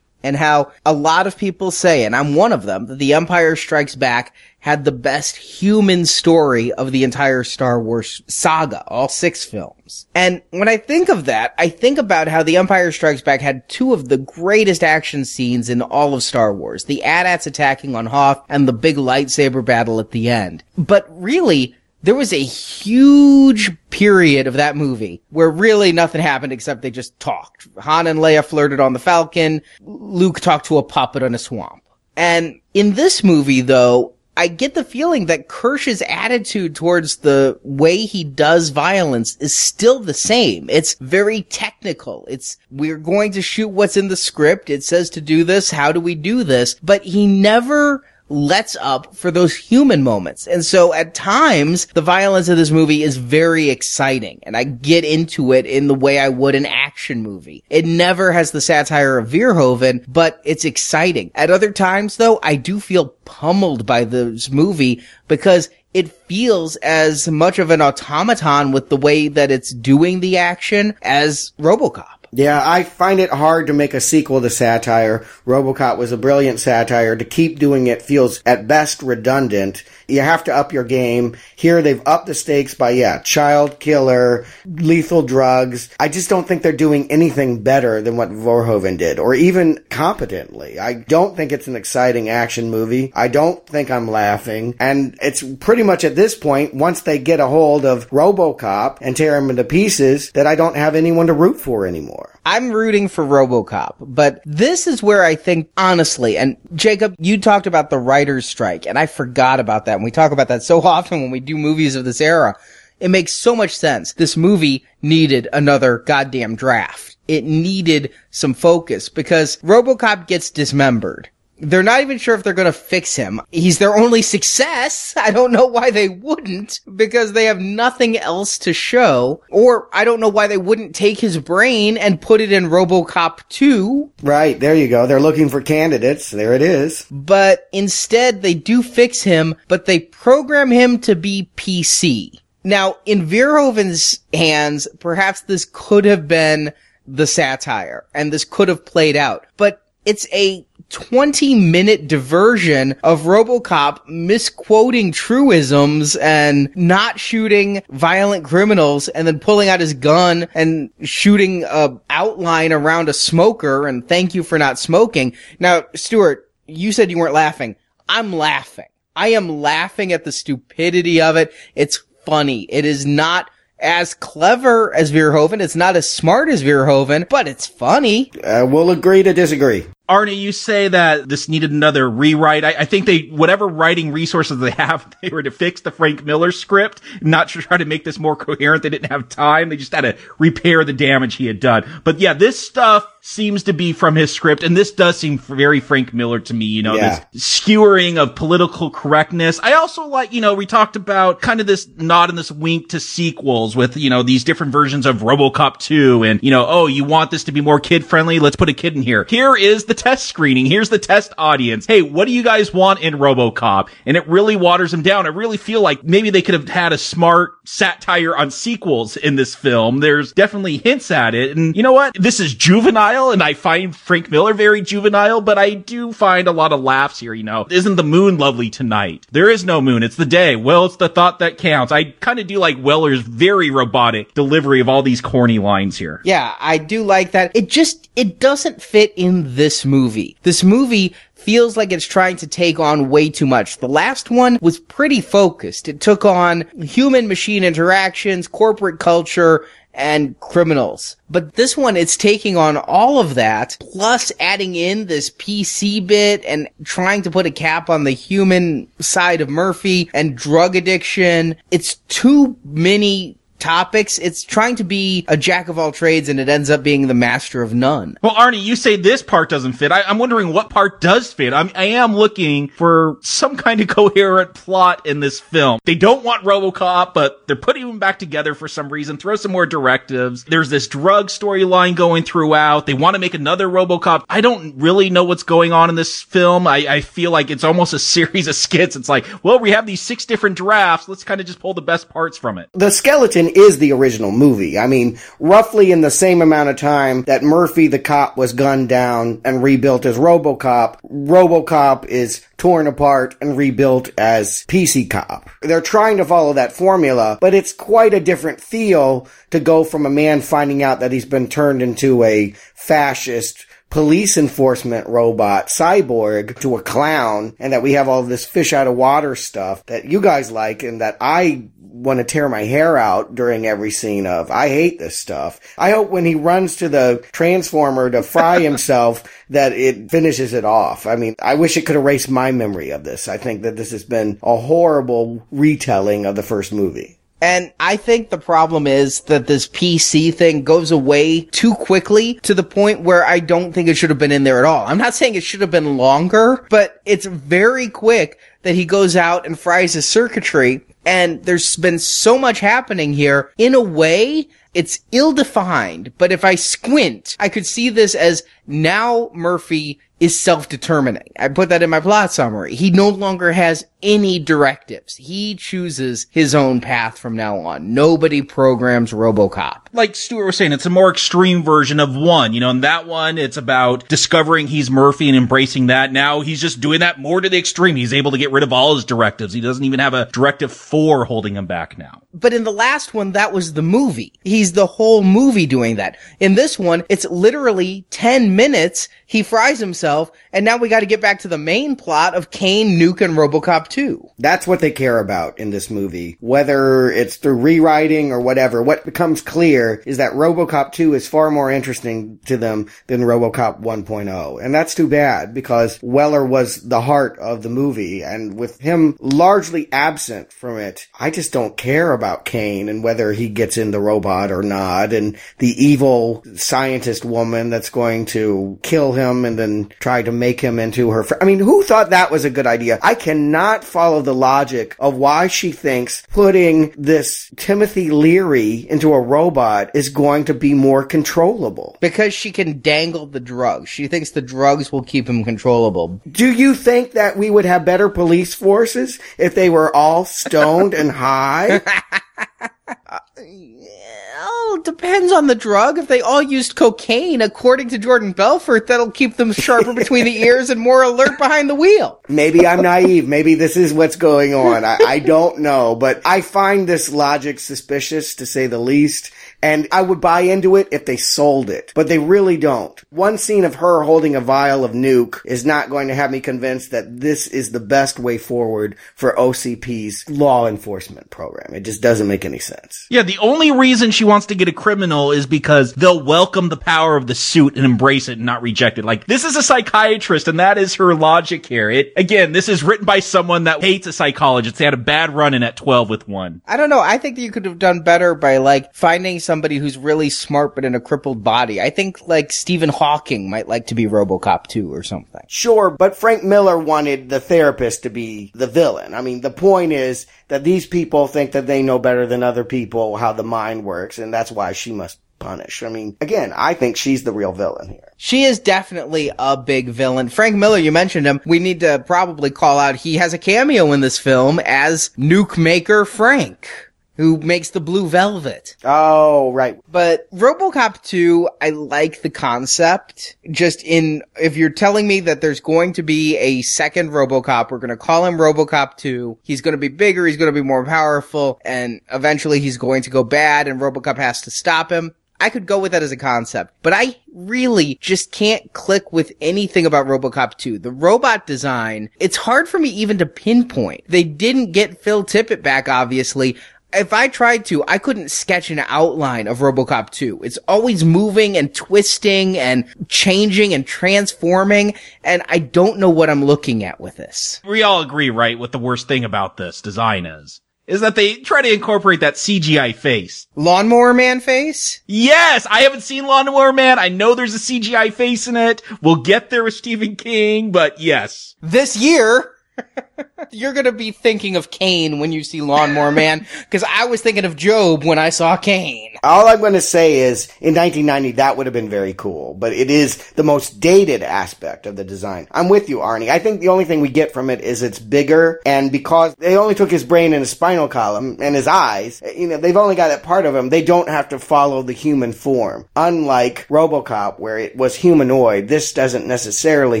[0.22, 3.56] And how a lot of people say, and I'm one of them, that The Empire
[3.56, 9.44] Strikes Back had the best human story of the entire Star Wars saga, all six
[9.44, 10.06] films.
[10.14, 13.68] And when I think of that, I think about how The Empire Strikes Back had
[13.68, 16.84] two of the greatest action scenes in all of Star Wars.
[16.84, 20.62] The AT-ATs attacking on Hoth and the big lightsaber battle at the end.
[20.78, 26.82] But really, there was a huge period of that movie where really nothing happened except
[26.82, 27.68] they just talked.
[27.78, 29.62] Han and Leia flirted on the Falcon.
[29.80, 31.82] Luke talked to a puppet in a swamp.
[32.16, 37.98] And in this movie, though, I get the feeling that Kirsch's attitude towards the way
[37.98, 40.70] he does violence is still the same.
[40.70, 42.24] It's very technical.
[42.28, 44.70] It's, we're going to shoot what's in the script.
[44.70, 45.70] It says to do this.
[45.70, 46.74] How do we do this?
[46.82, 50.46] But he never lets up for those human moments.
[50.46, 55.04] And so at times, the violence of this movie is very exciting and I get
[55.04, 57.62] into it in the way I would an action movie.
[57.68, 61.30] It never has the satire of Verhoeven, but it's exciting.
[61.34, 67.28] At other times though, I do feel pummeled by this movie because it feels as
[67.28, 72.11] much of an automaton with the way that it's doing the action as RoboCop.
[72.34, 75.26] Yeah, I find it hard to make a sequel to satire.
[75.46, 77.14] Robocop was a brilliant satire.
[77.14, 79.84] To keep doing it feels at best redundant.
[80.12, 81.36] You have to up your game.
[81.56, 85.88] Here they've upped the stakes by, yeah, child killer, lethal drugs.
[85.98, 90.78] I just don't think they're doing anything better than what Verhoeven did, or even competently.
[90.78, 93.12] I don't think it's an exciting action movie.
[93.14, 94.76] I don't think I'm laughing.
[94.78, 99.16] And it's pretty much at this point, once they get a hold of Robocop and
[99.16, 102.38] tear him into pieces, that I don't have anyone to root for anymore.
[102.44, 107.68] I'm rooting for RoboCop, but this is where I think, honestly, and Jacob, you talked
[107.68, 110.00] about the writer's strike, and I forgot about that.
[110.02, 112.56] And we talk about that so often when we do movies of this era.
[112.98, 114.12] It makes so much sense.
[114.14, 117.16] This movie needed another goddamn draft.
[117.28, 121.30] It needed some focus because RoboCop gets dismembered
[121.62, 123.40] they're not even sure if they're going to fix him.
[123.52, 125.14] He's their only success.
[125.22, 129.42] I don't know why they wouldn't because they have nothing else to show.
[129.50, 133.48] Or I don't know why they wouldn't take his brain and put it in RoboCop
[133.48, 134.12] 2.
[134.22, 134.58] Right.
[134.58, 135.06] There you go.
[135.06, 136.30] They're looking for candidates.
[136.30, 137.06] There it is.
[137.10, 142.40] But instead they do fix him, but they program him to be PC.
[142.64, 146.72] Now, in Verhoeven's hands, perhaps this could have been
[147.06, 153.22] the satire and this could have played out, but it's a 20 minute diversion of
[153.22, 160.90] Robocop misquoting truisms and not shooting violent criminals and then pulling out his gun and
[161.02, 165.34] shooting a outline around a smoker and thank you for not smoking.
[165.58, 167.76] Now, Stuart, you said you weren't laughing.
[168.08, 168.86] I'm laughing.
[169.16, 171.52] I am laughing at the stupidity of it.
[171.74, 172.62] It's funny.
[172.62, 175.60] It is not as clever as Verhoeven.
[175.60, 178.30] It's not as smart as Verhoeven, but it's funny.
[178.42, 179.86] Uh, we'll agree to disagree.
[180.12, 182.64] Arnie, you say that this needed another rewrite.
[182.64, 186.24] I, I, think they, whatever writing resources they have, they were to fix the Frank
[186.24, 188.82] Miller script, not to try to make this more coherent.
[188.82, 189.70] They didn't have time.
[189.70, 191.84] They just had to repair the damage he had done.
[192.04, 195.78] But yeah, this stuff seems to be from his script, and this does seem very
[195.78, 197.24] Frank Miller to me, you know, yeah.
[197.32, 199.60] this skewering of political correctness.
[199.62, 202.88] I also like, you know, we talked about kind of this nod and this wink
[202.88, 206.88] to sequels with, you know, these different versions of RoboCop 2 and, you know, oh,
[206.88, 208.40] you want this to be more kid friendly?
[208.40, 209.24] Let's put a kid in here.
[209.28, 210.66] Here is the test screening.
[210.66, 211.86] Here's the test audience.
[211.86, 213.88] Hey, what do you guys want in RoboCop?
[214.04, 215.26] And it really waters them down.
[215.26, 219.36] I really feel like maybe they could have had a smart satire on sequels in
[219.36, 219.98] this film.
[219.98, 221.56] There's definitely hints at it.
[221.56, 222.14] And you know what?
[222.14, 226.52] This is juvenile and I find Frank Miller very juvenile, but I do find a
[226.52, 227.66] lot of laughs here, you know.
[227.70, 229.26] Isn't the moon lovely tonight?
[229.30, 230.02] There is no moon.
[230.02, 230.56] It's the day.
[230.56, 231.92] Well, it's the thought that counts.
[231.92, 236.20] I kind of do like Weller's very robotic delivery of all these corny lines here.
[236.24, 237.52] Yeah, I do like that.
[237.54, 240.36] It just, it doesn't fit in this movie.
[240.42, 243.78] This movie feels like it's trying to take on way too much.
[243.78, 245.88] The last one was pretty focused.
[245.88, 251.16] It took on human machine interactions, corporate culture, and criminals.
[251.30, 256.44] But this one, it's taking on all of that, plus adding in this PC bit
[256.44, 261.56] and trying to put a cap on the human side of Murphy and drug addiction.
[261.70, 264.18] It's too many topics.
[264.18, 267.14] It's trying to be a jack of all trades and it ends up being the
[267.14, 268.18] master of none.
[268.20, 269.92] Well, Arnie, you say this part doesn't fit.
[269.92, 271.54] I, am wondering what part does fit.
[271.54, 275.78] I'm, I am looking for some kind of coherent plot in this film.
[275.84, 279.16] They don't want RoboCop, but they're putting him back together for some reason.
[279.16, 280.44] Throw some more directives.
[280.44, 282.86] There's this drug storyline going throughout.
[282.86, 284.24] They want to make another RoboCop.
[284.28, 286.66] I don't really know what's going on in this film.
[286.66, 288.96] I, I feel like it's almost a series of skits.
[288.96, 291.08] It's like, well, we have these six different drafts.
[291.08, 292.68] Let's kind of just pull the best parts from it.
[292.72, 294.78] The skeleton is the original movie.
[294.78, 298.88] I mean, roughly in the same amount of time that Murphy the cop was gunned
[298.88, 305.50] down and rebuilt as RoboCop, RoboCop is torn apart and rebuilt as PC Cop.
[305.62, 310.06] They're trying to follow that formula, but it's quite a different feel to go from
[310.06, 316.58] a man finding out that he's been turned into a fascist police enforcement robot cyborg
[316.58, 320.06] to a clown and that we have all this fish out of water stuff that
[320.06, 324.26] you guys like and that I want to tear my hair out during every scene
[324.26, 324.50] of.
[324.50, 325.60] I hate this stuff.
[325.76, 330.64] I hope when he runs to the transformer to fry himself that it finishes it
[330.64, 331.06] off.
[331.06, 333.28] I mean, I wish it could erase my memory of this.
[333.28, 337.18] I think that this has been a horrible retelling of the first movie.
[337.42, 342.54] And I think the problem is that this PC thing goes away too quickly to
[342.54, 344.86] the point where I don't think it should have been in there at all.
[344.86, 349.16] I'm not saying it should have been longer, but it's very quick that he goes
[349.16, 350.82] out and fries his circuitry.
[351.04, 356.44] And there's been so much happening here in a way it's ill defined, but if
[356.44, 361.32] I squint, I could see this as now Murphy is self-determining.
[361.36, 362.76] I put that in my plot summary.
[362.76, 365.16] He no longer has any directives.
[365.16, 367.92] He chooses his own path from now on.
[367.92, 369.86] Nobody programs RoboCop.
[369.92, 372.52] Like Stuart was saying, it's a more extreme version of one.
[372.52, 376.12] You know, in that one, it's about discovering he's Murphy and embracing that.
[376.12, 377.96] Now he's just doing that more to the extreme.
[377.96, 379.52] He's able to get rid of all his directives.
[379.52, 382.22] He doesn't even have a directive four holding him back now.
[382.32, 384.32] But in the last one, that was the movie.
[384.44, 386.16] He's the whole movie doing that.
[386.40, 389.08] In this one, it's literally 10 minutes.
[389.32, 392.50] He fries himself and now we got to get back to the main plot of
[392.50, 394.28] Kane, Nuke, and RoboCop 2.
[394.38, 396.36] That's what they care about in this movie.
[396.40, 401.50] Whether it's through rewriting or whatever, what becomes clear is that RoboCop 2 is far
[401.50, 404.62] more interesting to them than RoboCop 1.0.
[404.62, 409.16] And that's too bad because Weller was the heart of the movie and with him
[409.18, 413.92] largely absent from it, I just don't care about Kane and whether he gets in
[413.92, 419.58] the robot or not and the evil scientist woman that's going to kill him and
[419.58, 421.42] then try to make him into her friend.
[421.42, 422.98] I mean, who thought that was a good idea?
[423.02, 429.20] I cannot follow the logic of why she thinks putting this Timothy Leary into a
[429.20, 431.96] robot is going to be more controllable.
[432.00, 433.88] Because she can dangle the drugs.
[433.88, 436.20] She thinks the drugs will keep him controllable.
[436.30, 440.94] Do you think that we would have better police forces if they were all stoned
[440.94, 441.80] and high?
[443.34, 445.98] well, depends on the drug.
[445.98, 450.42] If they all used cocaine, according to Jordan Belfort, that'll keep them sharper between the
[450.42, 452.20] ears and more alert behind the wheel.
[452.28, 453.26] Maybe I'm naive.
[453.26, 454.84] Maybe this is what's going on.
[454.84, 459.30] I, I don't know, but I find this logic suspicious to say the least.
[459.62, 463.00] And I would buy into it if they sold it, but they really don't.
[463.10, 466.40] One scene of her holding a vial of nuke is not going to have me
[466.40, 471.74] convinced that this is the best way forward for OCP's law enforcement program.
[471.74, 473.06] It just doesn't make any sense.
[473.08, 476.76] Yeah, the only reason she wants to get a criminal is because they'll welcome the
[476.76, 479.04] power of the suit and embrace it and not reject it.
[479.04, 481.88] Like, this is a psychiatrist and that is her logic here.
[481.88, 484.76] It, again, this is written by someone that hates a psychologist.
[484.76, 486.62] They had a bad run in at 12 with one.
[486.66, 487.00] I don't know.
[487.00, 490.30] I think that you could have done better by like finding some somebody who's really
[490.30, 491.78] smart but in a crippled body.
[491.78, 495.42] I think like Stephen Hawking might like to be RoboCop 2 or something.
[495.46, 499.12] Sure, but Frank Miller wanted the therapist to be the villain.
[499.12, 502.64] I mean, the point is that these people think that they know better than other
[502.64, 505.82] people how the mind works, and that's why she must punish.
[505.82, 508.12] I mean, again, I think she's the real villain here.
[508.16, 510.30] She is definitely a big villain.
[510.30, 511.42] Frank Miller, you mentioned him.
[511.44, 515.58] We need to probably call out he has a cameo in this film as Nuke
[515.58, 516.68] Maker Frank
[517.16, 518.76] who makes the blue velvet.
[518.84, 519.78] Oh, right.
[519.90, 523.36] But RoboCop 2, I like the concept.
[523.50, 527.78] Just in, if you're telling me that there's going to be a second RoboCop, we're
[527.78, 529.38] going to call him RoboCop 2.
[529.42, 533.02] He's going to be bigger, he's going to be more powerful, and eventually he's going
[533.02, 535.14] to go bad and RoboCop has to stop him.
[535.42, 539.32] I could go with that as a concept, but I really just can't click with
[539.40, 540.78] anything about RoboCop 2.
[540.78, 544.04] The robot design, it's hard for me even to pinpoint.
[544.06, 546.56] They didn't get Phil Tippett back, obviously,
[546.94, 550.42] if I tried to, I couldn't sketch an outline of RoboCop 2.
[550.42, 556.44] It's always moving and twisting and changing and transforming, and I don't know what I'm
[556.44, 557.60] looking at with this.
[557.66, 561.36] We all agree, right, what the worst thing about this design is is that they
[561.36, 563.46] try to incorporate that CGI face.
[563.54, 565.00] Lawnmower Man face?
[565.06, 565.66] Yes!
[565.70, 566.98] I haven't seen Lawnmower Man.
[566.98, 568.82] I know there's a CGI face in it.
[569.00, 571.54] We'll get there with Stephen King, but yes.
[571.62, 572.50] This year,
[573.52, 577.44] you're gonna be thinking of Kane when you see Lawnmower Man, because I was thinking
[577.44, 579.16] of Jobe when I saw Kane.
[579.22, 582.72] All I'm going to say is, in 1990, that would have been very cool, but
[582.72, 585.46] it is the most dated aspect of the design.
[585.52, 586.28] I'm with you, Arnie.
[586.28, 589.56] I think the only thing we get from it is it's bigger, and because they
[589.56, 592.96] only took his brain and his spinal column and his eyes, you know, they've only
[592.96, 593.68] got that part of him.
[593.68, 595.86] They don't have to follow the human form.
[595.94, 600.00] Unlike RoboCop, where it was humanoid, this doesn't necessarily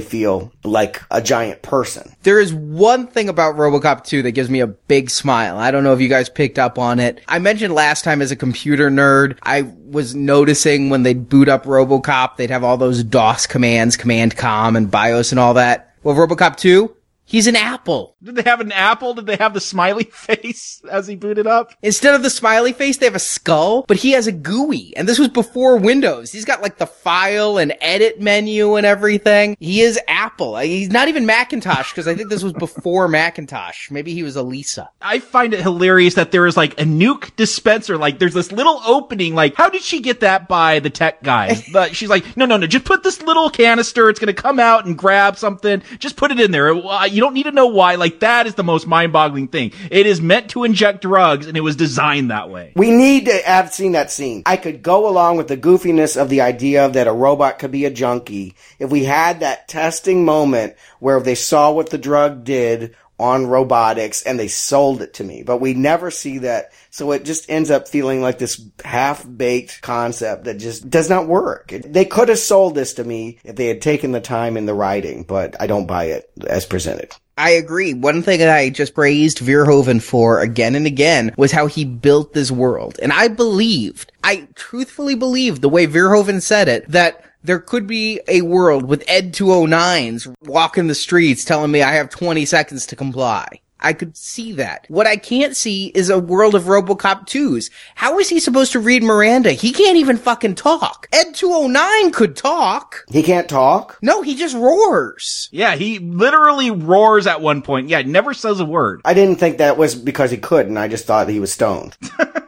[0.00, 2.14] feel like a giant person.
[2.22, 5.58] There is one thing about RoboCop 2 that gives me a big smile.
[5.58, 7.20] I don't know if you guys picked up on it.
[7.28, 11.64] I mentioned last time as a computer nerd, I was noticing when they'd boot up
[11.64, 15.94] RoboCop, they'd have all those DOS commands, Command Com and BIOS and all that.
[16.02, 16.94] Well, RoboCop 2,
[17.32, 18.14] He's an apple.
[18.22, 19.14] Did they have an apple?
[19.14, 21.72] Did they have the smiley face as he booted up?
[21.80, 24.92] Instead of the smiley face, they have a skull, but he has a GUI.
[24.98, 26.30] And this was before Windows.
[26.30, 29.56] He's got like the file and edit menu and everything.
[29.58, 30.58] He is Apple.
[30.58, 33.90] He's not even Macintosh because I think this was before Macintosh.
[33.90, 34.90] Maybe he was a Lisa.
[35.00, 37.96] I find it hilarious that there is like a nuke dispenser.
[37.96, 39.34] Like there's this little opening.
[39.34, 41.64] Like how did she get that by the tech guy?
[41.72, 44.10] but she's like, no, no, no, just put this little canister.
[44.10, 45.82] It's going to come out and grab something.
[45.98, 46.74] Just put it in there.
[46.74, 47.94] Uh, you don't need to know why.
[47.94, 49.72] Like that is the most mind-boggling thing.
[49.90, 52.72] It is meant to inject drugs, and it was designed that way.
[52.76, 54.42] We need to have seen that scene.
[54.44, 57.84] I could go along with the goofiness of the idea that a robot could be
[57.84, 62.94] a junkie if we had that testing moment where they saw what the drug did
[63.22, 65.44] on robotics and they sold it to me.
[65.44, 66.72] But we never see that.
[66.90, 71.28] So it just ends up feeling like this half baked concept that just does not
[71.28, 71.68] work.
[71.68, 74.74] They could have sold this to me if they had taken the time in the
[74.74, 77.14] writing, but I don't buy it as presented.
[77.38, 77.94] I agree.
[77.94, 82.34] One thing that I just praised Verhoeven for again and again was how he built
[82.34, 82.98] this world.
[83.00, 88.20] And I believed, I truthfully believed the way Verhoeven said it, that there could be
[88.28, 92.96] a world with Ed 209s walking the streets telling me I have 20 seconds to
[92.96, 93.60] comply.
[93.82, 94.86] I could see that.
[94.88, 97.70] What I can't see is a world of RoboCop 2s.
[97.96, 99.52] How is he supposed to read Miranda?
[99.52, 101.08] He can't even fucking talk.
[101.12, 103.04] Ed 209 could talk.
[103.10, 103.98] He can't talk?
[104.00, 105.48] No, he just roars.
[105.50, 107.88] Yeah, he literally roars at one point.
[107.88, 109.00] Yeah, never says a word.
[109.04, 110.78] I didn't think that was because he couldn't.
[110.78, 111.96] I just thought he was stoned.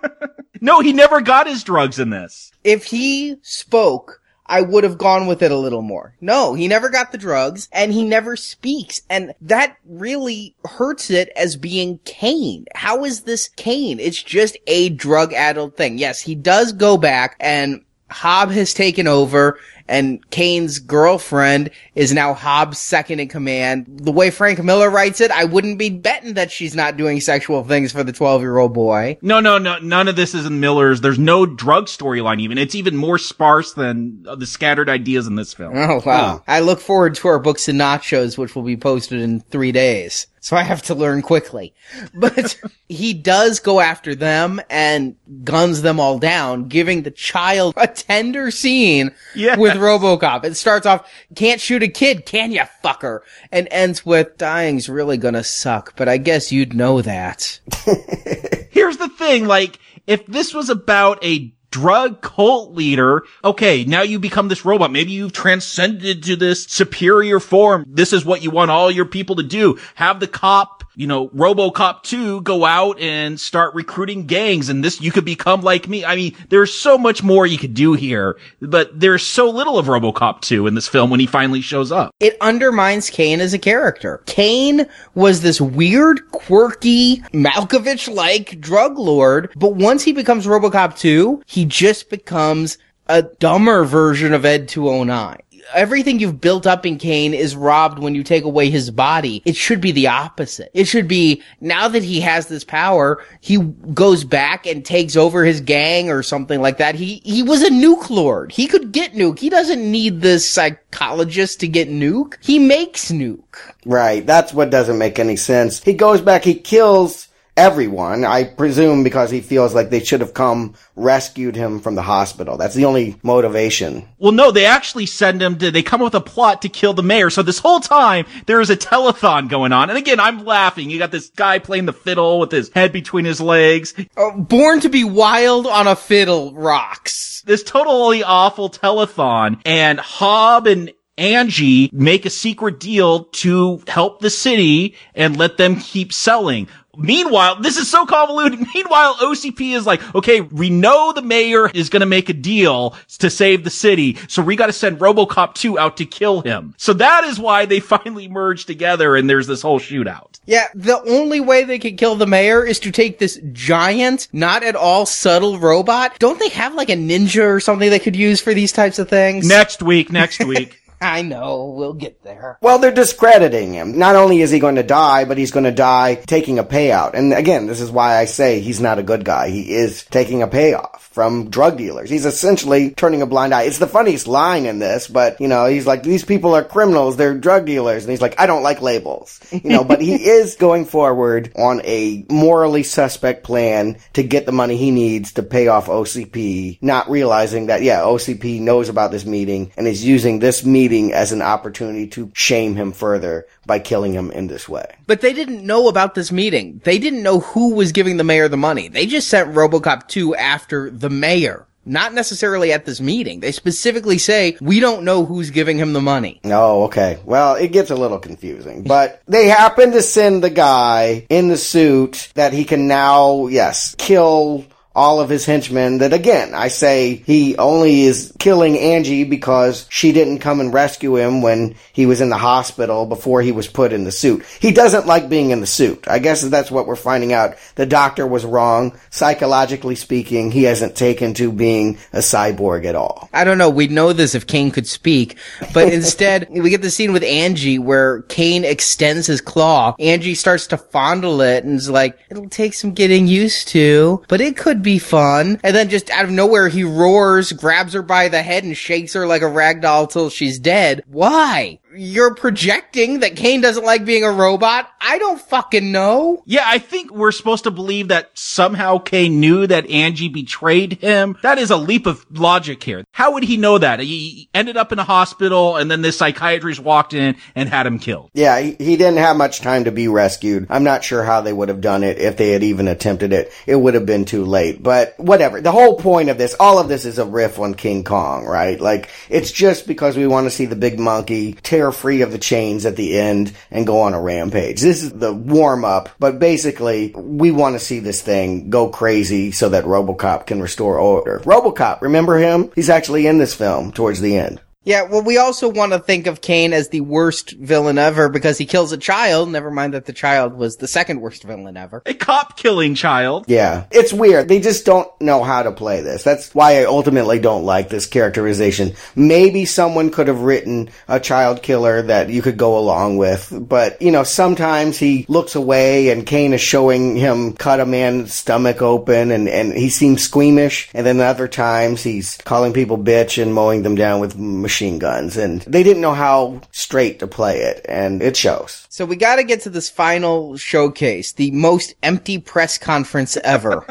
[0.61, 2.53] no, he never got his drugs in this.
[2.63, 6.15] If he spoke, I would have gone with it a little more.
[6.21, 9.01] No, he never got the drugs and he never speaks.
[9.09, 12.67] And that really hurts it as being Kane.
[12.75, 13.99] How is this Kane?
[13.99, 15.99] It's just a drug addled thing.
[15.99, 22.35] Yes, he does go back and Hob has taken over and Kane's girlfriend is now
[22.35, 23.87] Hob's second in command.
[23.89, 27.63] The way Frank Miller writes it, I wouldn't be betting that she's not doing sexual
[27.65, 29.19] things for the 12 year old boy.
[29.21, 31.01] No, no, no, none of this is in Miller's.
[31.01, 32.59] There's no drug storyline even.
[32.59, 35.77] It's even more sparse than the scattered ideas in this film.
[35.77, 36.37] Oh, wow.
[36.37, 36.43] Oh.
[36.47, 40.27] I look forward to our books and nachos, which will be posted in three days
[40.45, 41.73] so I have to learn quickly.
[42.15, 42.57] But
[42.89, 48.51] he does go after them and guns them all down, giving the child a tender
[48.51, 49.59] scene yes.
[49.59, 50.45] with RoboCop.
[50.45, 53.21] It starts off, can't shoot a kid, can you, fucker?
[53.53, 57.61] And ends with, dying's really gonna suck, but I guess you'd know that.
[58.71, 63.25] Here's the thing, like, if this was about a drug cult leader.
[63.43, 64.93] Okay, now you become this robot.
[64.93, 67.85] Maybe you've transcended to this superior form.
[67.89, 69.81] This is what you want all your people to do.
[69.97, 75.01] Have the cop you know, RoboCop 2 go out and start recruiting gangs and this,
[75.01, 76.05] you could become like me.
[76.05, 79.87] I mean, there's so much more you could do here, but there's so little of
[79.87, 82.15] RoboCop 2 in this film when he finally shows up.
[82.21, 84.23] It undermines Kane as a character.
[84.27, 91.65] Kane was this weird, quirky, Malkovich-like drug lord, but once he becomes RoboCop 2, he
[91.65, 95.39] just becomes a dumber version of Ed 209
[95.75, 99.43] everything you've built up in Kane is robbed when you take away his body.
[99.45, 100.71] It should be the opposite.
[100.75, 105.45] It should be now that he has this power, he goes back and takes over
[105.45, 106.95] his gang or something like that.
[106.95, 108.53] He he was a nuke lord.
[108.53, 109.39] He could get nuke.
[109.39, 112.37] He doesn't need this psychologist to get nuke.
[112.41, 113.59] He makes nuke.
[113.85, 114.27] Right.
[114.27, 115.83] That's what doesn't make any sense.
[115.83, 118.25] He goes back, he kills everyone.
[118.25, 122.57] I presume because he feels like they should have come rescued him from the hospital.
[122.57, 124.09] That's the only motivation.
[124.19, 126.95] Well, no, they actually send him to, they come up with a plot to kill
[126.95, 127.31] the mayor.
[127.31, 129.91] So this whole time, there is a telethon going on.
[129.91, 130.91] And again, I'm laughing.
[130.91, 133.95] You got this guy playing the fiddle with his head between his legs.
[134.17, 137.43] Uh, born to be wild on a fiddle rocks.
[137.47, 144.31] This totally awful telethon and Hob and Angie make a secret deal to help the
[144.31, 146.69] city and let them keep selling.
[146.99, 148.61] Meanwhile, this is so convoluted.
[148.75, 152.95] Meanwhile, OCP is like, okay, we know the mayor is going to make a deal
[153.19, 156.75] to save the city, so we got to send RoboCop 2 out to kill him.
[156.77, 160.41] So that is why they finally merge together and there's this whole shootout.
[160.47, 164.63] Yeah, the only way they could kill the mayor is to take this giant, not
[164.63, 166.19] at all subtle robot.
[166.19, 169.09] Don't they have like a ninja or something they could use for these types of
[169.09, 169.49] things?
[169.49, 170.81] Next week, next week.
[171.01, 172.59] I know, we'll get there.
[172.61, 173.99] Well, they're discrediting him.
[173.99, 177.15] Not only is he going to die, but he's going to die taking a payout.
[177.15, 179.51] And again, this is why I say he's not a good guy.
[179.51, 182.11] He is taking a payoff from drug dealers.
[182.11, 183.65] He's essentially turning a blind eye.
[183.65, 187.17] It's the funniest line in this, but you know, he's like, these people are criminals,
[187.17, 188.05] they're drug dealers.
[188.05, 189.41] And he's like, I don't like labels.
[189.53, 194.53] You know, but he is going forward on a morally suspect plan to get the
[194.53, 199.25] money he needs to pay off OCP, not realizing that, yeah, OCP knows about this
[199.25, 204.13] meeting and is using this meeting as an opportunity to shame him further by killing
[204.13, 204.97] him in this way.
[205.07, 206.81] But they didn't know about this meeting.
[206.85, 208.89] They didn't know who was giving the mayor the money.
[208.89, 211.67] They just sent RoboCop 2 after the mayor.
[211.87, 213.41] Not necessarily at this meeting.
[213.41, 216.41] They specifically say, we don't know who's giving him the money.
[216.45, 217.19] Oh, okay.
[217.25, 218.85] Well, it gets a little confusing.
[218.85, 223.95] But they happen to send the guy in the suit that he can now, yes,
[223.99, 224.65] kill
[224.95, 230.13] all of his henchmen that again, I say he only is killing Angie because she
[230.13, 233.93] didn't come and rescue him when he was in the hospital before he was put
[233.93, 234.45] in the suit.
[234.61, 236.07] He doesn't like being in the suit.
[236.07, 237.57] I guess that's what we're finding out.
[237.75, 238.97] The doctor was wrong.
[239.11, 243.29] Psychologically speaking, he hasn't taken to being a cyborg at all.
[243.33, 243.71] I don't know.
[243.71, 245.37] We'd know this if Kane could speak,
[245.73, 249.97] but instead we get the scene with Angie where Kane extends his claw.
[249.99, 254.41] Angie starts to fondle it and is like, it'll take some getting used to, but
[254.41, 255.59] it could be fun.
[255.65, 259.15] And then just out of nowhere, he roars, grabs her by the head and shakes
[259.15, 261.03] her like a rag doll till she's dead.
[261.09, 261.81] Why?
[261.97, 264.91] You're projecting that Kane doesn't like being a robot?
[265.01, 266.43] I don't fucking know.
[266.47, 271.37] Yeah, I think we're supposed to believe that somehow Kane knew that Angie betrayed him.
[271.43, 273.05] That is a leap of logic here.
[273.13, 274.01] How would he know that?
[274.01, 277.99] He ended up in a hospital and then this psychiatrist walked in and had him
[277.99, 278.31] killed.
[278.35, 280.67] Yeah, he, he didn't have much time to be rescued.
[280.71, 283.53] I'm not sure how they would have done it if they had even attempted it.
[283.67, 284.83] It would have been too late.
[284.83, 285.61] But whatever.
[285.61, 288.81] The whole point of this, all of this is a riff on King Kong, right?
[288.81, 292.39] Like, it's just because we want to see the big monkey tear free of the
[292.39, 294.81] chains at the end and go on a rampage.
[294.81, 299.53] This is the warm up, but basically we want to see this thing go crazy
[299.53, 301.41] so that RoboCop can restore order.
[301.41, 302.71] RoboCop, remember him?
[302.75, 304.61] He's actually in this film towards the end.
[304.85, 308.59] Yeah, well, we also want to think of Kane as the worst villain ever because
[308.59, 309.49] he kills a child.
[309.49, 312.03] Never mind that the child was the second worst villain ever.
[312.05, 313.47] A cop killing child.
[313.49, 313.87] Yeah.
[313.91, 314.49] It's weird.
[314.49, 316.23] They just don't know how to play this.
[316.23, 318.95] That's why I ultimately don't like this characterization.
[319.17, 324.03] Maybe someone could have written a child killer that you could go along with, but,
[324.03, 328.83] you know, sometimes he looks away and Kane is showing him cut a man's stomach
[328.83, 333.55] open and, and he seems squeamish, and then other times he's calling people bitch and
[333.55, 337.61] mowing them down with machine machine guns and they didn't know how straight to play
[337.61, 338.89] it and it shows.
[338.89, 343.87] So we got to get to this final showcase, the most empty press conference ever.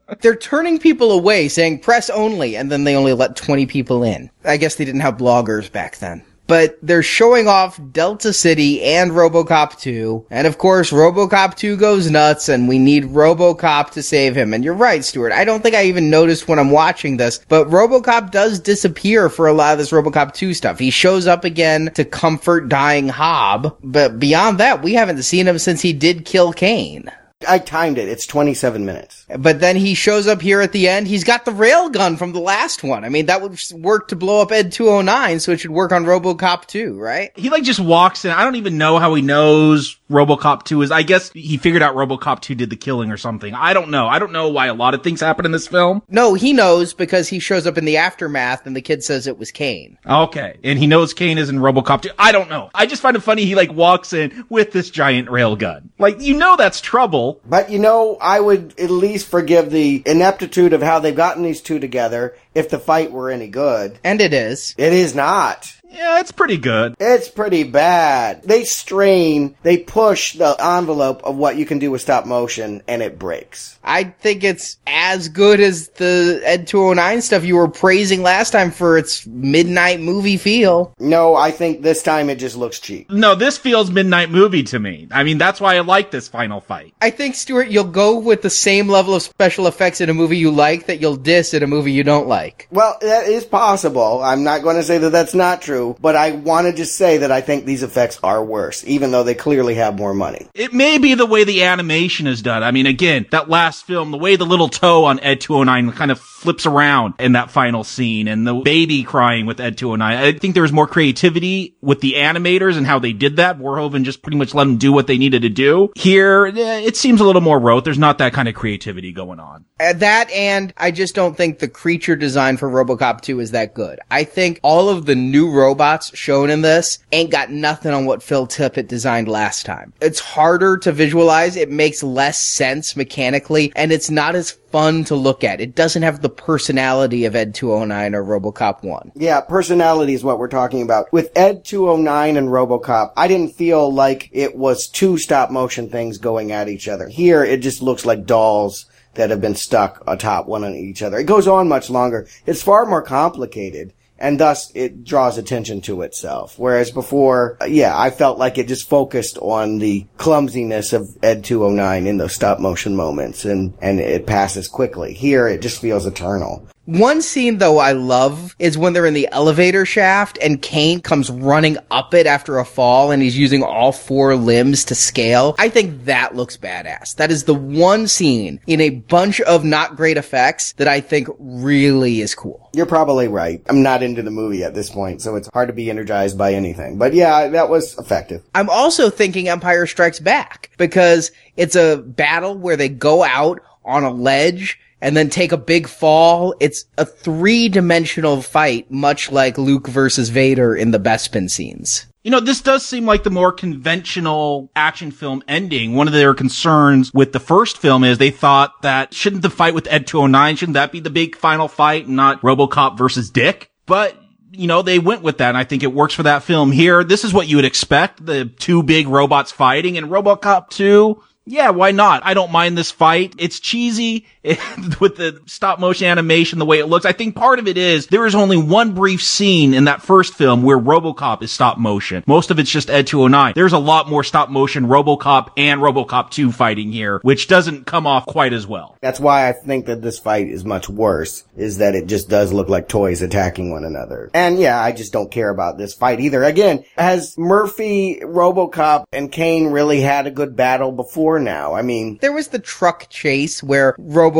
[0.22, 4.30] They're turning people away saying press only and then they only let 20 people in.
[4.44, 9.12] I guess they didn't have bloggers back then but they're showing off Delta City and
[9.12, 10.26] RoboCop 2.
[10.30, 14.52] And of course, RoboCop 2 goes nuts and we need RoboCop to save him.
[14.52, 15.32] And you're right, Stuart.
[15.32, 19.46] I don't think I even noticed when I'm watching this, but RoboCop does disappear for
[19.46, 20.78] a lot of this RoboCop 2 stuff.
[20.78, 25.58] He shows up again to comfort dying Hob, but beyond that, we haven't seen him
[25.58, 27.12] since he did kill Kane.
[27.46, 28.08] I timed it.
[28.08, 29.24] It's 27 minutes.
[29.38, 31.06] But then he shows up here at the end.
[31.06, 33.04] He's got the rail gun from the last one.
[33.04, 36.04] I mean, that would work to blow up Ed 209, so it should work on
[36.04, 37.30] RoboCop 2, right?
[37.36, 38.32] He like just walks in.
[38.32, 40.90] I don't even know how he knows RoboCop 2 is.
[40.90, 43.54] I guess he figured out RoboCop 2 did the killing or something.
[43.54, 44.08] I don't know.
[44.08, 46.02] I don't know why a lot of things happen in this film.
[46.08, 49.38] No, he knows because he shows up in the aftermath and the kid says it
[49.38, 49.98] was Kane.
[50.06, 50.58] Okay.
[50.64, 52.10] And he knows Kane is in RoboCop 2.
[52.18, 52.70] I don't know.
[52.74, 55.90] I just find it funny he like walks in with this giant rail gun.
[55.98, 57.40] Like, you know that's trouble.
[57.44, 61.60] But you know, I would at least forgive the ineptitude of how they've gotten these
[61.60, 63.98] two together if the fight were any good.
[64.02, 64.74] And it is.
[64.78, 65.74] It is not.
[65.90, 66.96] Yeah, it's pretty good.
[67.00, 68.42] It's pretty bad.
[68.42, 73.02] They strain, they push the envelope of what you can do with stop motion, and
[73.02, 73.77] it breaks.
[73.88, 78.70] I think it's as good as the Ed 209 stuff you were praising last time
[78.70, 80.94] for its midnight movie feel.
[80.98, 83.10] No, I think this time it just looks cheap.
[83.10, 85.08] No, this feels midnight movie to me.
[85.10, 86.92] I mean, that's why I like this final fight.
[87.00, 90.36] I think, Stuart, you'll go with the same level of special effects in a movie
[90.36, 92.68] you like that you'll diss in a movie you don't like.
[92.70, 94.22] Well, that is possible.
[94.22, 96.96] I'm not going to say that that's not true true, but I wanted to just
[96.96, 100.46] say that I think these effects are worse, even though they clearly have more money.
[100.54, 102.62] It may be the way the animation is done.
[102.62, 106.10] I mean, again, that last film, the way the little toe on Ed 209 kind
[106.10, 110.16] of flips around in that final scene and the baby crying with Ed 209.
[110.16, 113.58] I think there was more creativity with the animators and how they did that.
[113.58, 115.90] Verhoeven just pretty much let them do what they needed to do.
[115.96, 117.84] Here, eh, it seems a little more rote.
[117.84, 119.64] There's not that kind of creativity going on.
[119.80, 123.74] Uh, that and I just don't think the creature design for RoboCop 2 is that
[123.74, 123.98] good.
[124.08, 128.22] I think all of the new robots shown in this ain't got nothing on what
[128.22, 129.92] Phil Tippett designed last time.
[130.00, 131.56] It's harder to visualize.
[131.56, 135.60] It makes less sense mechanically and it's not as fun to look at.
[135.60, 139.12] It doesn't have the personality of Ed 209 or RoboCop 1.
[139.14, 141.12] Yeah, personality is what we're talking about.
[141.12, 146.18] With Ed 209 and RoboCop, I didn't feel like it was two stop motion things
[146.18, 147.08] going at each other.
[147.08, 151.18] Here, it just looks like dolls that have been stuck atop one on each other.
[151.18, 152.28] It goes on much longer.
[152.46, 156.58] It's far more complicated and thus it draws attention to itself.
[156.58, 162.06] Whereas before, yeah, I felt like it just focused on the clumsiness of Ed 209
[162.06, 165.14] in those stop motion moments and, and it passes quickly.
[165.14, 166.66] Here, it just feels eternal.
[166.88, 171.28] One scene though I love is when they're in the elevator shaft and Kane comes
[171.28, 175.54] running up it after a fall and he's using all four limbs to scale.
[175.58, 177.16] I think that looks badass.
[177.16, 181.28] That is the one scene in a bunch of not great effects that I think
[181.38, 182.70] really is cool.
[182.72, 183.60] You're probably right.
[183.68, 186.54] I'm not into the movie at this point, so it's hard to be energized by
[186.54, 186.96] anything.
[186.96, 188.42] But yeah, that was effective.
[188.54, 194.04] I'm also thinking Empire Strikes Back because it's a battle where they go out on
[194.04, 196.54] a ledge and then take a big fall.
[196.60, 202.06] It's a three dimensional fight, much like Luke versus Vader in the Bespin scenes.
[202.24, 205.94] You know, this does seem like the more conventional action film ending.
[205.94, 209.72] One of their concerns with the first film is they thought that shouldn't the fight
[209.72, 213.70] with Ed 209, shouldn't that be the big final fight and not Robocop versus Dick?
[213.86, 214.16] But
[214.50, 217.04] you know, they went with that and I think it works for that film here.
[217.04, 218.24] This is what you would expect.
[218.24, 222.20] The two big robots fighting and Robocop 2 yeah, why not?
[222.26, 223.34] I don't mind this fight.
[223.38, 224.26] It's cheesy
[225.00, 227.04] with the stop motion animation, the way it looks.
[227.04, 230.34] I think part of it is there is only one brief scene in that first
[230.34, 232.24] film where RoboCop is stop motion.
[232.26, 233.52] Most of it's just Ed 209.
[233.54, 238.06] There's a lot more stop motion RoboCop and RoboCop 2 fighting here, which doesn't come
[238.06, 238.96] off quite as well.
[239.00, 242.52] That's why I think that this fight is much worse, is that it just does
[242.52, 244.30] look like toys attacking one another.
[244.34, 246.42] And yeah, I just don't care about this fight either.
[246.42, 251.74] Again, has Murphy, RoboCop, and Kane really had a good battle before now?
[251.74, 253.94] I mean, there was the truck chase where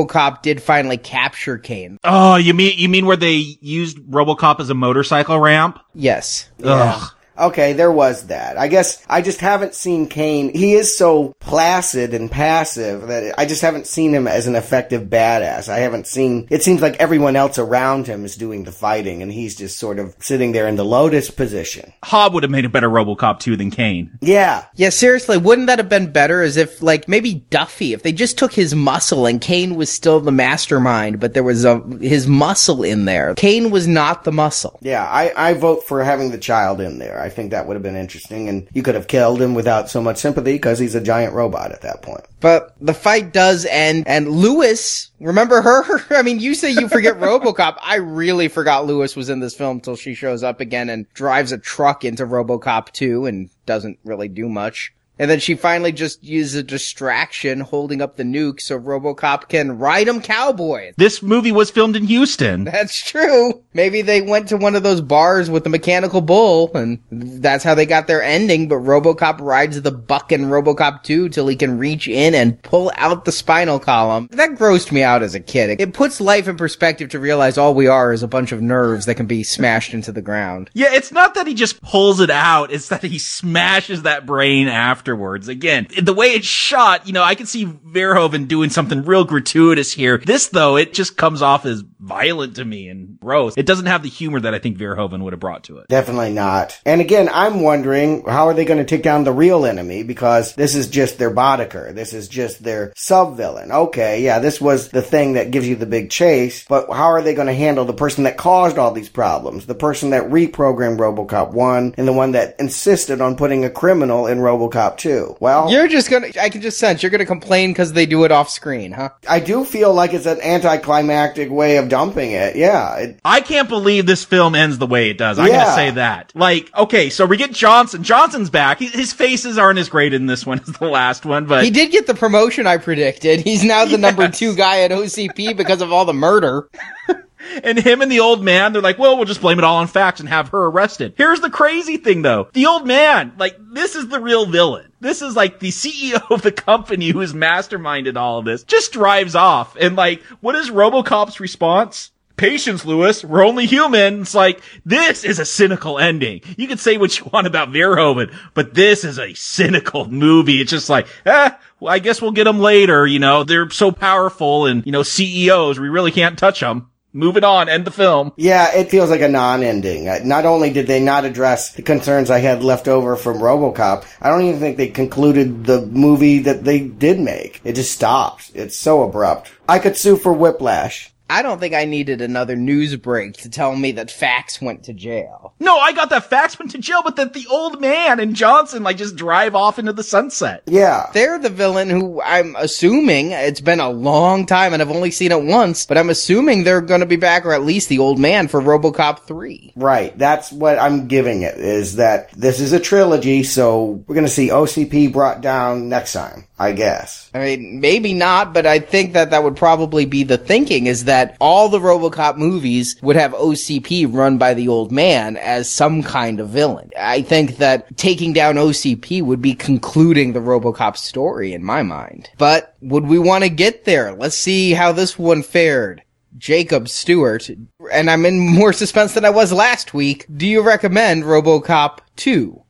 [0.06, 1.98] RoboCop did finally capture Kane.
[2.04, 5.78] Oh, you mean you mean where they used RoboCop as a motorcycle ramp?
[5.94, 6.48] Yes.
[6.62, 7.12] Ugh.
[7.38, 8.58] Okay, there was that.
[8.58, 10.52] I guess I just haven't seen Kane.
[10.52, 15.04] He is so placid and passive that I just haven't seen him as an effective
[15.08, 15.68] badass.
[15.68, 19.32] I haven't seen, it seems like everyone else around him is doing the fighting and
[19.32, 21.92] he's just sort of sitting there in the lotus position.
[22.04, 24.18] Hob would have made a better Robocop 2 than Kane.
[24.20, 24.64] Yeah.
[24.74, 28.38] Yeah, seriously, wouldn't that have been better as if, like, maybe Duffy, if they just
[28.38, 32.82] took his muscle and Kane was still the mastermind, but there was a, his muscle
[32.82, 33.34] in there.
[33.34, 34.78] Kane was not the muscle.
[34.82, 37.20] Yeah, I, I vote for having the child in there.
[37.20, 40.02] I think that would have been interesting, and you could have killed him without so
[40.02, 42.24] much sympathy because he's a giant robot at that point.
[42.40, 46.04] But the fight does end, and Lewis, remember her?
[46.16, 47.76] I mean, you say you forget Robocop.
[47.82, 51.52] I really forgot Lewis was in this film until she shows up again and drives
[51.52, 54.92] a truck into Robocop 2 and doesn't really do much.
[55.18, 59.78] And then she finally just uses a distraction holding up the nuke so Robocop can
[59.78, 60.92] ride him cowboy.
[60.96, 62.64] This movie was filmed in Houston.
[62.64, 63.62] That's true.
[63.74, 67.74] Maybe they went to one of those bars with the mechanical bull and that's how
[67.74, 71.78] they got their ending, but Robocop rides the buck in Robocop 2 till he can
[71.78, 74.28] reach in and pull out the spinal column.
[74.32, 75.80] That grossed me out as a kid.
[75.80, 79.06] It puts life in perspective to realize all we are is a bunch of nerves
[79.06, 80.70] that can be smashed into the ground.
[80.74, 84.68] Yeah, it's not that he just pulls it out, it's that he smashes that brain
[85.08, 85.48] afterwards.
[85.48, 89.92] Again, the way it's shot, you know, I can see Verhoeven doing something real gratuitous
[89.92, 90.18] here.
[90.18, 93.54] This though, it just comes off as violent to me and gross.
[93.56, 95.88] It doesn't have the humor that I think Verhoeven would have brought to it.
[95.88, 96.78] Definitely not.
[96.84, 100.54] And again, I'm wondering how are they going to take down the real enemy because
[100.54, 101.94] this is just their Boddicker.
[101.94, 103.72] This is just their sub villain.
[103.72, 107.22] Okay, yeah, this was the thing that gives you the big chase, but how are
[107.22, 109.66] they going to handle the person that caused all these problems?
[109.66, 114.26] The person that reprogrammed Robocop 1 and the one that insisted on putting a criminal
[114.26, 115.36] in Robocop 2.
[115.40, 118.06] Well, you're just going to, I can just sense you're going to complain because they
[118.06, 119.10] do it off screen, huh?
[119.28, 122.56] I do feel like it's an anticlimactic way of dumping it.
[122.56, 122.96] Yeah.
[122.96, 125.38] It, I can't believe this film ends the way it does.
[125.38, 125.64] I'm Yeah.
[125.64, 126.32] gonna say that.
[126.34, 128.02] Like, okay, so we get Johnson.
[128.02, 128.78] Johnson's back.
[128.78, 131.70] He- His faces aren't as great in this one as the last one, but He
[131.70, 133.40] did get the promotion I predicted.
[133.40, 136.68] He's now the number two guy at OCP because of all the murder.
[137.62, 139.86] And him and the old man, they're like, well, we'll just blame it all on
[139.88, 141.14] Faxx and have her arrested.
[141.16, 142.48] Here's the crazy thing though.
[142.52, 144.87] The old man, like, this is the real villain.
[145.00, 148.92] This is like the CEO of the company who has masterminded all of this, just
[148.92, 149.76] drives off.
[149.76, 152.10] And like, what is Robocop's response?
[152.36, 153.24] Patience, Lewis.
[153.24, 154.22] We're only human.
[154.22, 156.40] It's like, this is a cynical ending.
[156.56, 160.60] You can say what you want about Verhoeven, but this is a cynical movie.
[160.60, 161.50] It's just like, eh,
[161.80, 163.06] well, I guess we'll get them later.
[163.06, 166.90] You know, they're so powerful and, you know, CEOs, we really can't touch them.
[167.12, 168.32] Move it on, end the film.
[168.36, 170.08] Yeah, it feels like a non-ending.
[170.08, 174.04] Uh, Not only did they not address the concerns I had left over from RoboCop,
[174.20, 177.62] I don't even think they concluded the movie that they did make.
[177.64, 178.50] It just stopped.
[178.54, 179.50] It's so abrupt.
[179.68, 181.10] I could sue for whiplash.
[181.30, 184.92] I don't think I needed another news break to tell me that Faxx went to
[184.92, 185.54] jail.
[185.60, 188.82] No, I got that Faxx went to jail, but that the old man and Johnson
[188.82, 190.62] like just drive off into the sunset.
[190.66, 191.10] Yeah.
[191.12, 195.32] They're the villain who I'm assuming it's been a long time and I've only seen
[195.32, 198.18] it once, but I'm assuming they're going to be back or at least the old
[198.18, 199.74] man for RoboCop 3.
[199.76, 200.16] Right.
[200.18, 204.32] That's what I'm giving it is that this is a trilogy, so we're going to
[204.32, 207.30] see OCP brought down next time, I guess.
[207.34, 211.04] I mean, maybe not, but I think that that would probably be the thinking is
[211.04, 216.02] that all the RoboCop movies would have OCP run by the old man as some
[216.02, 216.90] kind of villain.
[216.98, 222.30] I think that taking down OCP would be concluding the RoboCop story in my mind.
[222.38, 224.12] But would we want to get there?
[224.12, 226.02] Let's see how this one fared.
[226.36, 227.50] Jacob Stewart,
[227.92, 230.26] and I'm in more suspense than I was last week.
[230.34, 232.62] Do you recommend RoboCop 2?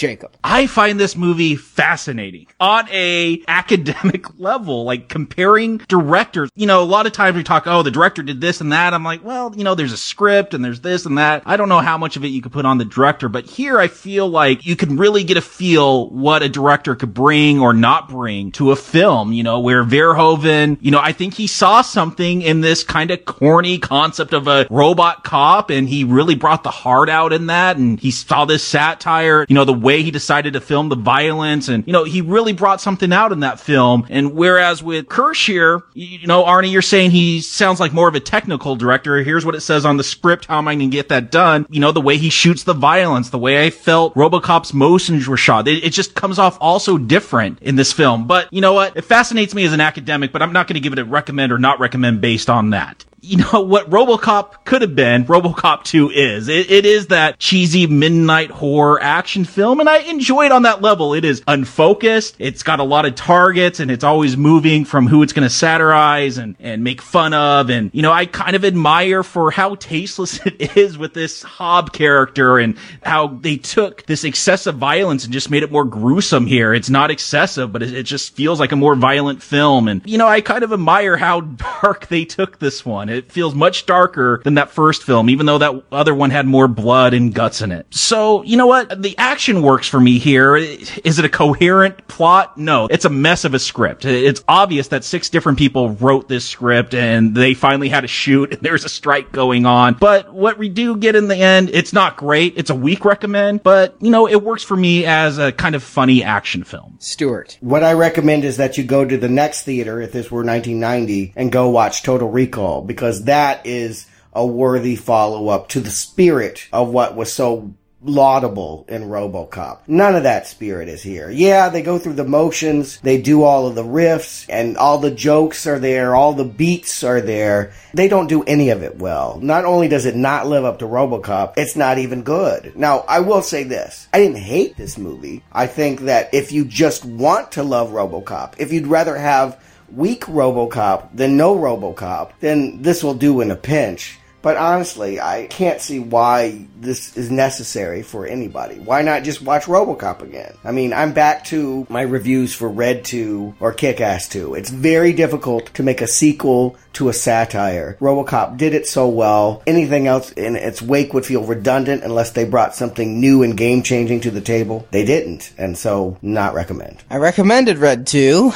[0.00, 0.34] Jacob.
[0.42, 6.48] I find this movie fascinating on a academic level, like comparing directors.
[6.54, 8.94] You know, a lot of times we talk, oh, the director did this and that.
[8.94, 11.42] I'm like, well, you know, there's a script and there's this and that.
[11.44, 13.78] I don't know how much of it you could put on the director, but here
[13.78, 17.74] I feel like you can really get a feel what a director could bring or
[17.74, 21.82] not bring to a film, you know, where Verhoeven, you know, I think he saw
[21.82, 26.62] something in this kind of corny concept of a robot cop and he really brought
[26.62, 30.10] the heart out in that and he saw this satire, you know, the way he
[30.10, 33.60] decided to film the violence and, you know, he really brought something out in that
[33.60, 34.06] film.
[34.08, 38.20] And whereas with Kershner, you know, Arnie, you're saying he sounds like more of a
[38.20, 39.22] technical director.
[39.22, 40.46] Here's what it says on the script.
[40.46, 41.66] How am I going to get that done?
[41.70, 45.36] You know, the way he shoots the violence, the way I felt Robocop's motions were
[45.36, 45.68] shot.
[45.68, 48.26] It, it just comes off all so different in this film.
[48.26, 48.96] But you know what?
[48.96, 51.52] It fascinates me as an academic, but I'm not going to give it a recommend
[51.52, 56.10] or not recommend based on that you know what RoboCop could have been, RoboCop 2
[56.10, 56.48] is.
[56.48, 60.80] It, it is that cheesy midnight horror action film, and I enjoy it on that
[60.80, 61.12] level.
[61.12, 62.36] It is unfocused.
[62.38, 65.54] It's got a lot of targets, and it's always moving from who it's going to
[65.54, 67.68] satirize and and make fun of.
[67.68, 71.92] And you know, I kind of admire for how tasteless it is with this Hob
[71.92, 76.46] character and how they took this excessive violence and just made it more gruesome.
[76.46, 79.88] Here, it's not excessive, but it, it just feels like a more violent film.
[79.88, 81.40] And you know, I kind of admire how
[81.82, 83.09] dark they took this one.
[83.10, 86.68] It feels much darker than that first film, even though that other one had more
[86.68, 87.86] blood and guts in it.
[87.90, 89.02] So, you know what?
[89.02, 90.56] The action works for me here.
[90.56, 92.56] Is it a coherent plot?
[92.58, 92.86] No.
[92.86, 94.04] It's a mess of a script.
[94.04, 98.52] It's obvious that six different people wrote this script and they finally had to shoot
[98.52, 99.94] and there's a strike going on.
[99.94, 102.54] But what we do get in the end, it's not great.
[102.56, 105.82] It's a weak recommend, but you know, it works for me as a kind of
[105.82, 106.96] funny action film.
[106.98, 107.56] Stewart.
[107.60, 111.32] What I recommend is that you go to the next theater, if this were 1990,
[111.36, 116.68] and go watch Total Recall, because that is a worthy follow up to the spirit
[116.72, 119.80] of what was so laudable in RoboCop.
[119.86, 121.30] None of that spirit is here.
[121.30, 125.10] Yeah, they go through the motions, they do all of the riffs, and all the
[125.10, 127.72] jokes are there, all the beats are there.
[127.92, 129.38] They don't do any of it well.
[129.42, 132.74] Not only does it not live up to RoboCop, it's not even good.
[132.76, 134.08] Now, I will say this.
[134.12, 135.42] I didn't hate this movie.
[135.52, 140.24] I think that if you just want to love RoboCop, if you'd rather have weak
[140.26, 144.18] RoboCop than no RoboCop, then this will do in a pinch.
[144.42, 148.76] But honestly, I can't see why this is necessary for anybody.
[148.76, 150.54] Why not just watch RoboCop again?
[150.64, 154.54] I mean, I'm back to my reviews for Red 2 or Kick-Ass 2.
[154.54, 157.98] It's very difficult to make a sequel to a satire.
[158.00, 159.62] RoboCop did it so well.
[159.66, 164.22] Anything else in its wake would feel redundant unless they brought something new and game-changing
[164.22, 164.88] to the table.
[164.90, 167.04] They didn't, and so not recommend.
[167.10, 168.52] I recommended Red 2.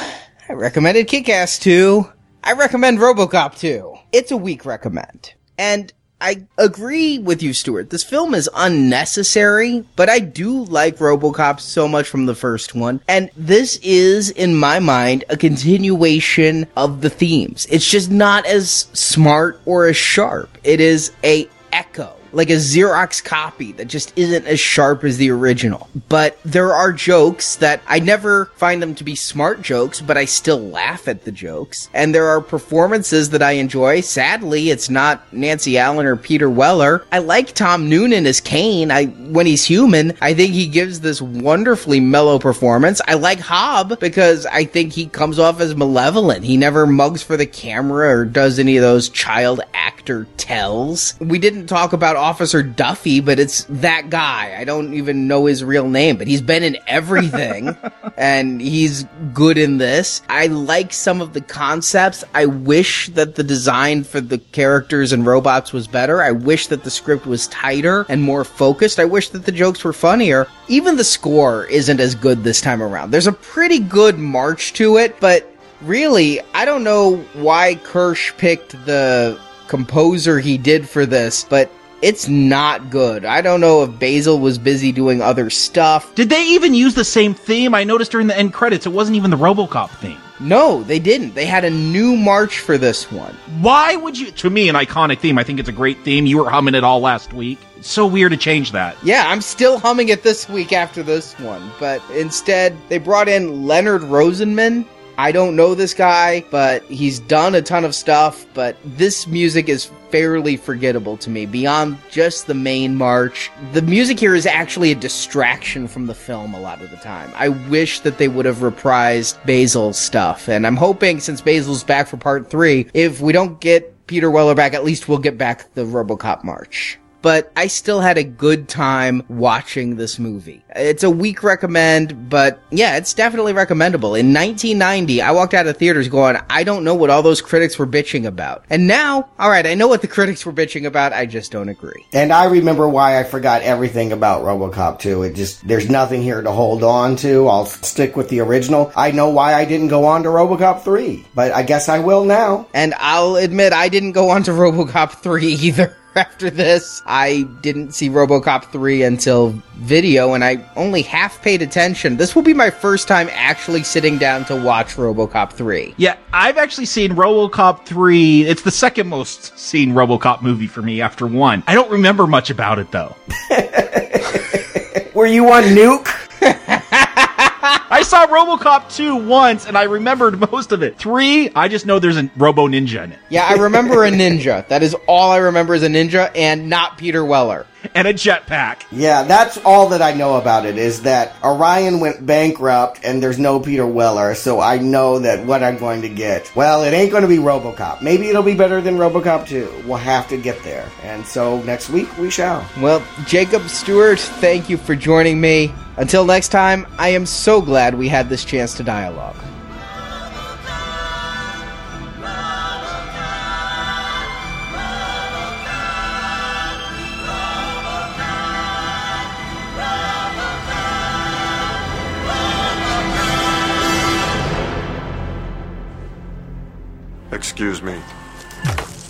[0.47, 2.07] I recommended Kick-Ass 2.
[2.43, 3.95] I recommend RoboCop 2.
[4.11, 5.33] It's a weak recommend.
[5.57, 5.91] And
[6.21, 7.89] I agree with you, Stuart.
[7.89, 13.01] This film is unnecessary, but I do like RoboCop so much from the first one.
[13.07, 17.65] And this is, in my mind, a continuation of the themes.
[17.71, 20.55] It's just not as smart or as sharp.
[20.63, 25.31] It is a echo like a Xerox copy that just isn't as sharp as the
[25.31, 25.89] original.
[26.09, 30.25] But there are jokes that I never find them to be smart jokes, but I
[30.25, 31.89] still laugh at the jokes.
[31.93, 34.01] And there are performances that I enjoy.
[34.01, 37.05] Sadly, it's not Nancy Allen or Peter Weller.
[37.11, 38.91] I like Tom Noonan as Kane.
[38.91, 42.99] I when he's human, I think he gives this wonderfully mellow performance.
[43.07, 46.43] I like Hob because I think he comes off as malevolent.
[46.43, 49.61] He never mugs for the camera or does any of those child
[50.05, 51.19] actor tells.
[51.19, 54.55] We didn't talk about Officer Duffy, but it's that guy.
[54.55, 57.75] I don't even know his real name, but he's been in everything
[58.17, 60.21] and he's good in this.
[60.29, 62.23] I like some of the concepts.
[62.35, 66.21] I wish that the design for the characters and robots was better.
[66.21, 68.99] I wish that the script was tighter and more focused.
[68.99, 70.45] I wish that the jokes were funnier.
[70.67, 73.09] Even the score isn't as good this time around.
[73.09, 75.51] There's a pretty good march to it, but
[75.81, 81.71] really, I don't know why Kirsch picked the composer he did for this, but
[82.01, 83.25] it's not good.
[83.25, 86.13] I don't know if Basil was busy doing other stuff.
[86.15, 87.73] Did they even use the same theme?
[87.73, 90.17] I noticed during the end credits, it wasn't even the Robocop theme.
[90.39, 91.33] No, they didn't.
[91.33, 93.33] They had a new march for this one.
[93.61, 94.31] Why would you?
[94.31, 95.37] To me, an iconic theme.
[95.37, 96.25] I think it's a great theme.
[96.25, 97.57] You were humming it all last week.
[97.77, 98.97] It's so weird to change that.
[99.01, 103.65] Yeah, I'm still humming it this week after this one, but instead they brought in
[103.65, 104.85] Leonard Rosenman,
[105.17, 109.69] I don't know this guy, but he's done a ton of stuff, but this music
[109.69, 113.49] is fairly forgettable to me beyond just the main march.
[113.71, 117.31] The music here is actually a distraction from the film a lot of the time.
[117.35, 122.07] I wish that they would have reprised Basil's stuff, and I'm hoping since Basil's back
[122.07, 125.73] for part three, if we don't get Peter Weller back, at least we'll get back
[125.75, 130.63] the Robocop march but I still had a good time watching this movie.
[130.75, 134.13] It's a weak recommend, but yeah, it's definitely recommendable.
[134.13, 137.79] In 1990, I walked out of theaters going, I don't know what all those critics
[137.79, 138.65] were bitching about.
[138.69, 142.05] And now, alright, I know what the critics were bitching about, I just don't agree.
[142.13, 145.23] And I remember why I forgot everything about Robocop 2.
[145.23, 147.47] It just, there's nothing here to hold on to.
[147.47, 148.93] I'll stick with the original.
[148.95, 152.23] I know why I didn't go on to Robocop 3, but I guess I will
[152.23, 152.67] now.
[152.75, 155.97] And I'll admit I didn't go on to Robocop 3 either.
[156.35, 157.01] after this.
[157.05, 162.15] I didn't see RoboCop 3 until video and I only half paid attention.
[162.17, 165.95] This will be my first time actually sitting down to watch RoboCop 3.
[165.97, 168.43] Yeah, I've actually seen RoboCop 3.
[168.43, 171.63] It's the second most seen RoboCop movie for me after 1.
[171.67, 173.15] I don't remember much about it though.
[175.13, 176.11] Were you on Nuke?
[177.65, 180.97] I saw RoboCop 2 once and I remembered most of it.
[180.97, 183.19] 3, I just know there's a Robo Ninja in it.
[183.29, 184.67] Yeah, I remember a ninja.
[184.67, 187.65] That is all I remember is a ninja and not Peter Weller.
[187.95, 188.83] And a jetpack.
[188.91, 193.39] Yeah, that's all that I know about it is that Orion went bankrupt and there's
[193.39, 196.53] no Peter Weller, so I know that what I'm going to get.
[196.57, 198.01] Well, it ain't going to be RoboCop.
[198.01, 199.83] Maybe it'll be better than RoboCop 2.
[199.87, 200.91] We'll have to get there.
[201.03, 202.67] And so next week we shall.
[202.81, 205.73] Well, Jacob Stewart, thank you for joining me.
[205.95, 209.37] Until next time, I am so glad we had this chance to dialogue.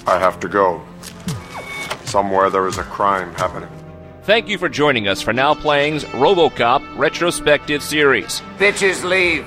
[0.08, 0.84] I have to go.
[2.06, 3.70] Somewhere there is a crime happening.
[4.24, 8.42] Thank you for joining us for Now Playing's RoboCop Retrospective Series.
[8.58, 9.46] Bitches leave.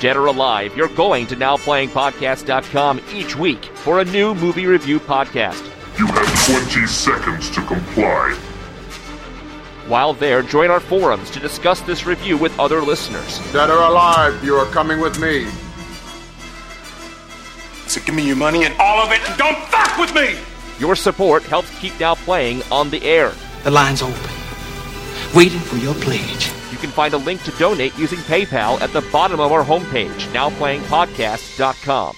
[0.00, 5.62] Dead or alive, you're going to NowPlayingPodcast.com each week for a new movie review podcast.
[5.98, 8.34] You have 20 seconds to comply.
[9.86, 13.38] While there, join our forums to discuss this review with other listeners.
[13.52, 15.46] Dead or alive, you are coming with me.
[17.92, 20.38] So give me your money and all of it, and don't fuck with me!
[20.78, 23.34] Your support helps keep Now Playing on the air.
[23.64, 24.30] The line's open,
[25.34, 26.50] waiting for your pledge.
[26.70, 30.26] You can find a link to donate using PayPal at the bottom of our homepage,
[30.32, 32.16] nowplayingpodcast.com.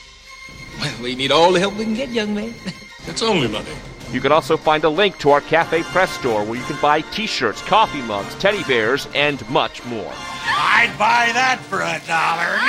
[0.78, 2.54] Well, we need all the help we can get, young man.
[3.08, 3.72] It's only money.
[4.12, 7.00] You can also find a link to our Cafe Press store where you can buy
[7.00, 10.12] t shirts, coffee mugs, teddy bears, and much more.
[10.14, 12.60] I'd buy that for a dollar.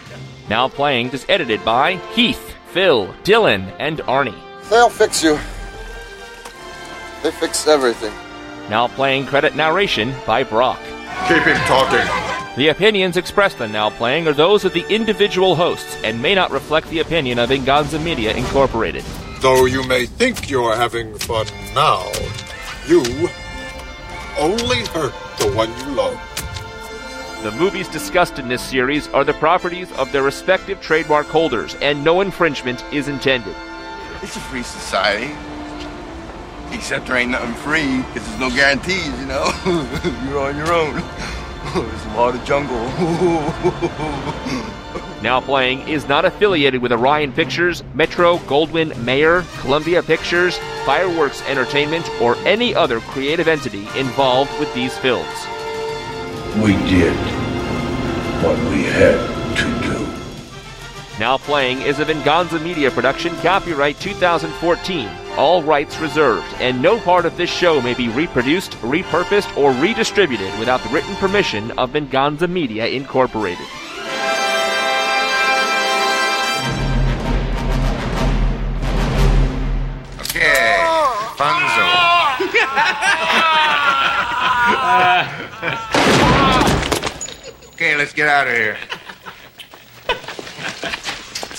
[0.48, 4.38] now Playing is edited by Heath, Phil, Dylan, and Arnie.
[4.70, 5.38] They'll fix you.
[7.22, 8.12] They fix everything.
[8.70, 10.78] Now Playing credit narration by Brock.
[11.28, 12.06] Keep him talking.
[12.56, 16.50] The opinions expressed on Now Playing are those of the individual hosts and may not
[16.50, 19.04] reflect the opinion of Venganza Media Incorporated.
[19.40, 22.10] Though you may think you are having fun now,
[22.86, 23.02] you
[24.38, 26.35] only hurt the one you love.
[27.46, 32.02] The movies discussed in this series are the properties of their respective trademark holders, and
[32.02, 33.54] no infringement is intended.
[34.20, 35.32] It's a free society.
[36.72, 39.44] Except there ain't nothing free, because there's no guarantees, you know?
[40.26, 40.94] You're on your own.
[41.72, 42.76] There's a lot of jungle.
[45.22, 52.08] Now playing is not affiliated with Orion Pictures, Metro, Goldwyn, Mayer, Columbia Pictures, Fireworks Entertainment,
[52.20, 55.46] or any other creative entity involved with these films.
[56.62, 57.35] We did
[58.42, 59.16] what we had
[59.56, 60.06] to do.
[61.18, 65.08] Now playing is a Venganza Media production, copyright 2014.
[65.38, 70.58] All rights reserved, and no part of this show may be reproduced, repurposed, or redistributed
[70.58, 73.66] without the written permission of Venganza Media Incorporated.
[80.20, 80.76] Okay,
[81.36, 81.92] fun zone.
[87.76, 88.78] okay, let's get out of here.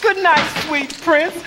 [0.02, 1.36] Good night, sweet prince.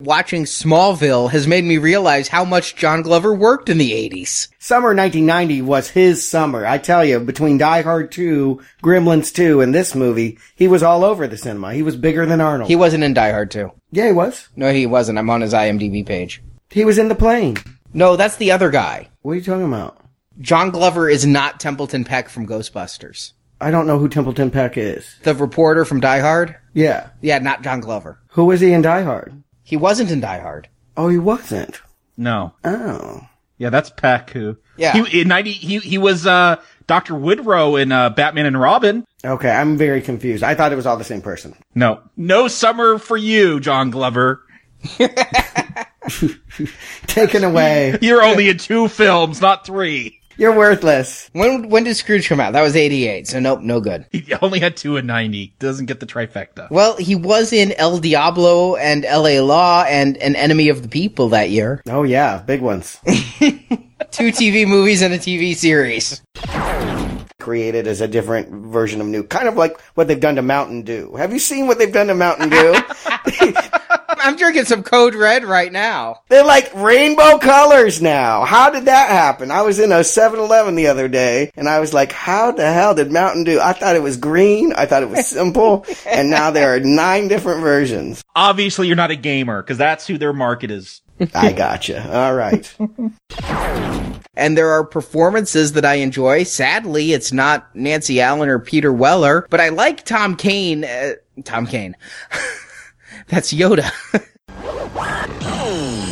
[0.00, 4.48] Watching Smallville has made me realize how much John Glover worked in the 80s.
[4.58, 6.66] Summer 1990 was his summer.
[6.66, 11.04] I tell you, between Die Hard 2, Gremlins 2, and this movie, he was all
[11.04, 11.74] over the cinema.
[11.74, 12.68] He was bigger than Arnold.
[12.68, 13.70] He wasn't in Die Hard 2.
[13.92, 14.48] Yeah, he was.
[14.56, 15.18] No, he wasn't.
[15.18, 16.42] I'm on his IMDb page.
[16.70, 17.58] He was in the plane.
[17.92, 19.10] No, that's the other guy.
[19.20, 20.01] What are you talking about?
[20.40, 23.32] John Glover is not Templeton Peck from Ghostbusters.
[23.60, 25.16] I don't know who Templeton Peck is.
[25.22, 26.56] The reporter from Die Hard?
[26.74, 27.10] Yeah.
[27.20, 28.18] Yeah, not John Glover.
[28.30, 29.42] Who was he in Die Hard?
[29.62, 30.68] He wasn't in Die Hard.
[30.96, 31.80] Oh, he wasn't.
[32.16, 32.54] No.
[32.64, 33.20] Oh.
[33.58, 34.56] Yeah, that's Peck who.
[34.76, 35.04] Yeah.
[35.04, 36.56] He, in 90, he, he was, uh,
[36.88, 37.14] Dr.
[37.14, 39.06] Woodrue in, uh, Batman and Robin.
[39.24, 40.42] Okay, I'm very confused.
[40.42, 41.54] I thought it was all the same person.
[41.74, 42.00] No.
[42.16, 44.42] No summer for you, John Glover.
[47.06, 47.96] Taken away.
[48.02, 50.20] You're only in two films, not three.
[50.36, 51.28] You're worthless.
[51.32, 52.52] When when did Scrooge come out?
[52.52, 54.06] That was 88, so nope, no good.
[54.10, 55.54] He only had two in 90.
[55.58, 56.70] Doesn't get the trifecta.
[56.70, 61.28] Well, he was in El Diablo and LA Law and An Enemy of the People
[61.30, 61.82] that year.
[61.88, 62.98] Oh yeah, big ones.
[64.10, 66.22] Two TV movies and a TV series.
[67.38, 70.82] Created as a different version of New, kind of like what they've done to Mountain
[70.82, 71.14] Dew.
[71.16, 72.74] Have you seen what they've done to Mountain Dew?
[74.22, 76.20] I'm drinking some Code Red right now.
[76.28, 78.44] They're like rainbow colors now.
[78.44, 79.50] How did that happen?
[79.50, 82.94] I was in a 7-Eleven the other day and I was like, how the hell
[82.94, 83.60] did Mountain Dew?
[83.60, 84.72] I thought it was green.
[84.72, 85.84] I thought it was simple.
[86.06, 88.22] and now there are nine different versions.
[88.36, 91.00] Obviously, you're not a gamer, because that's who their market is.
[91.34, 92.10] I gotcha.
[92.16, 92.74] All right.
[94.34, 96.44] And there are performances that I enjoy.
[96.44, 100.84] Sadly, it's not Nancy Allen or Peter Weller, but I like Tom Kane.
[100.84, 101.12] Uh,
[101.44, 101.94] Tom Kane.
[103.32, 103.90] That's Yoda.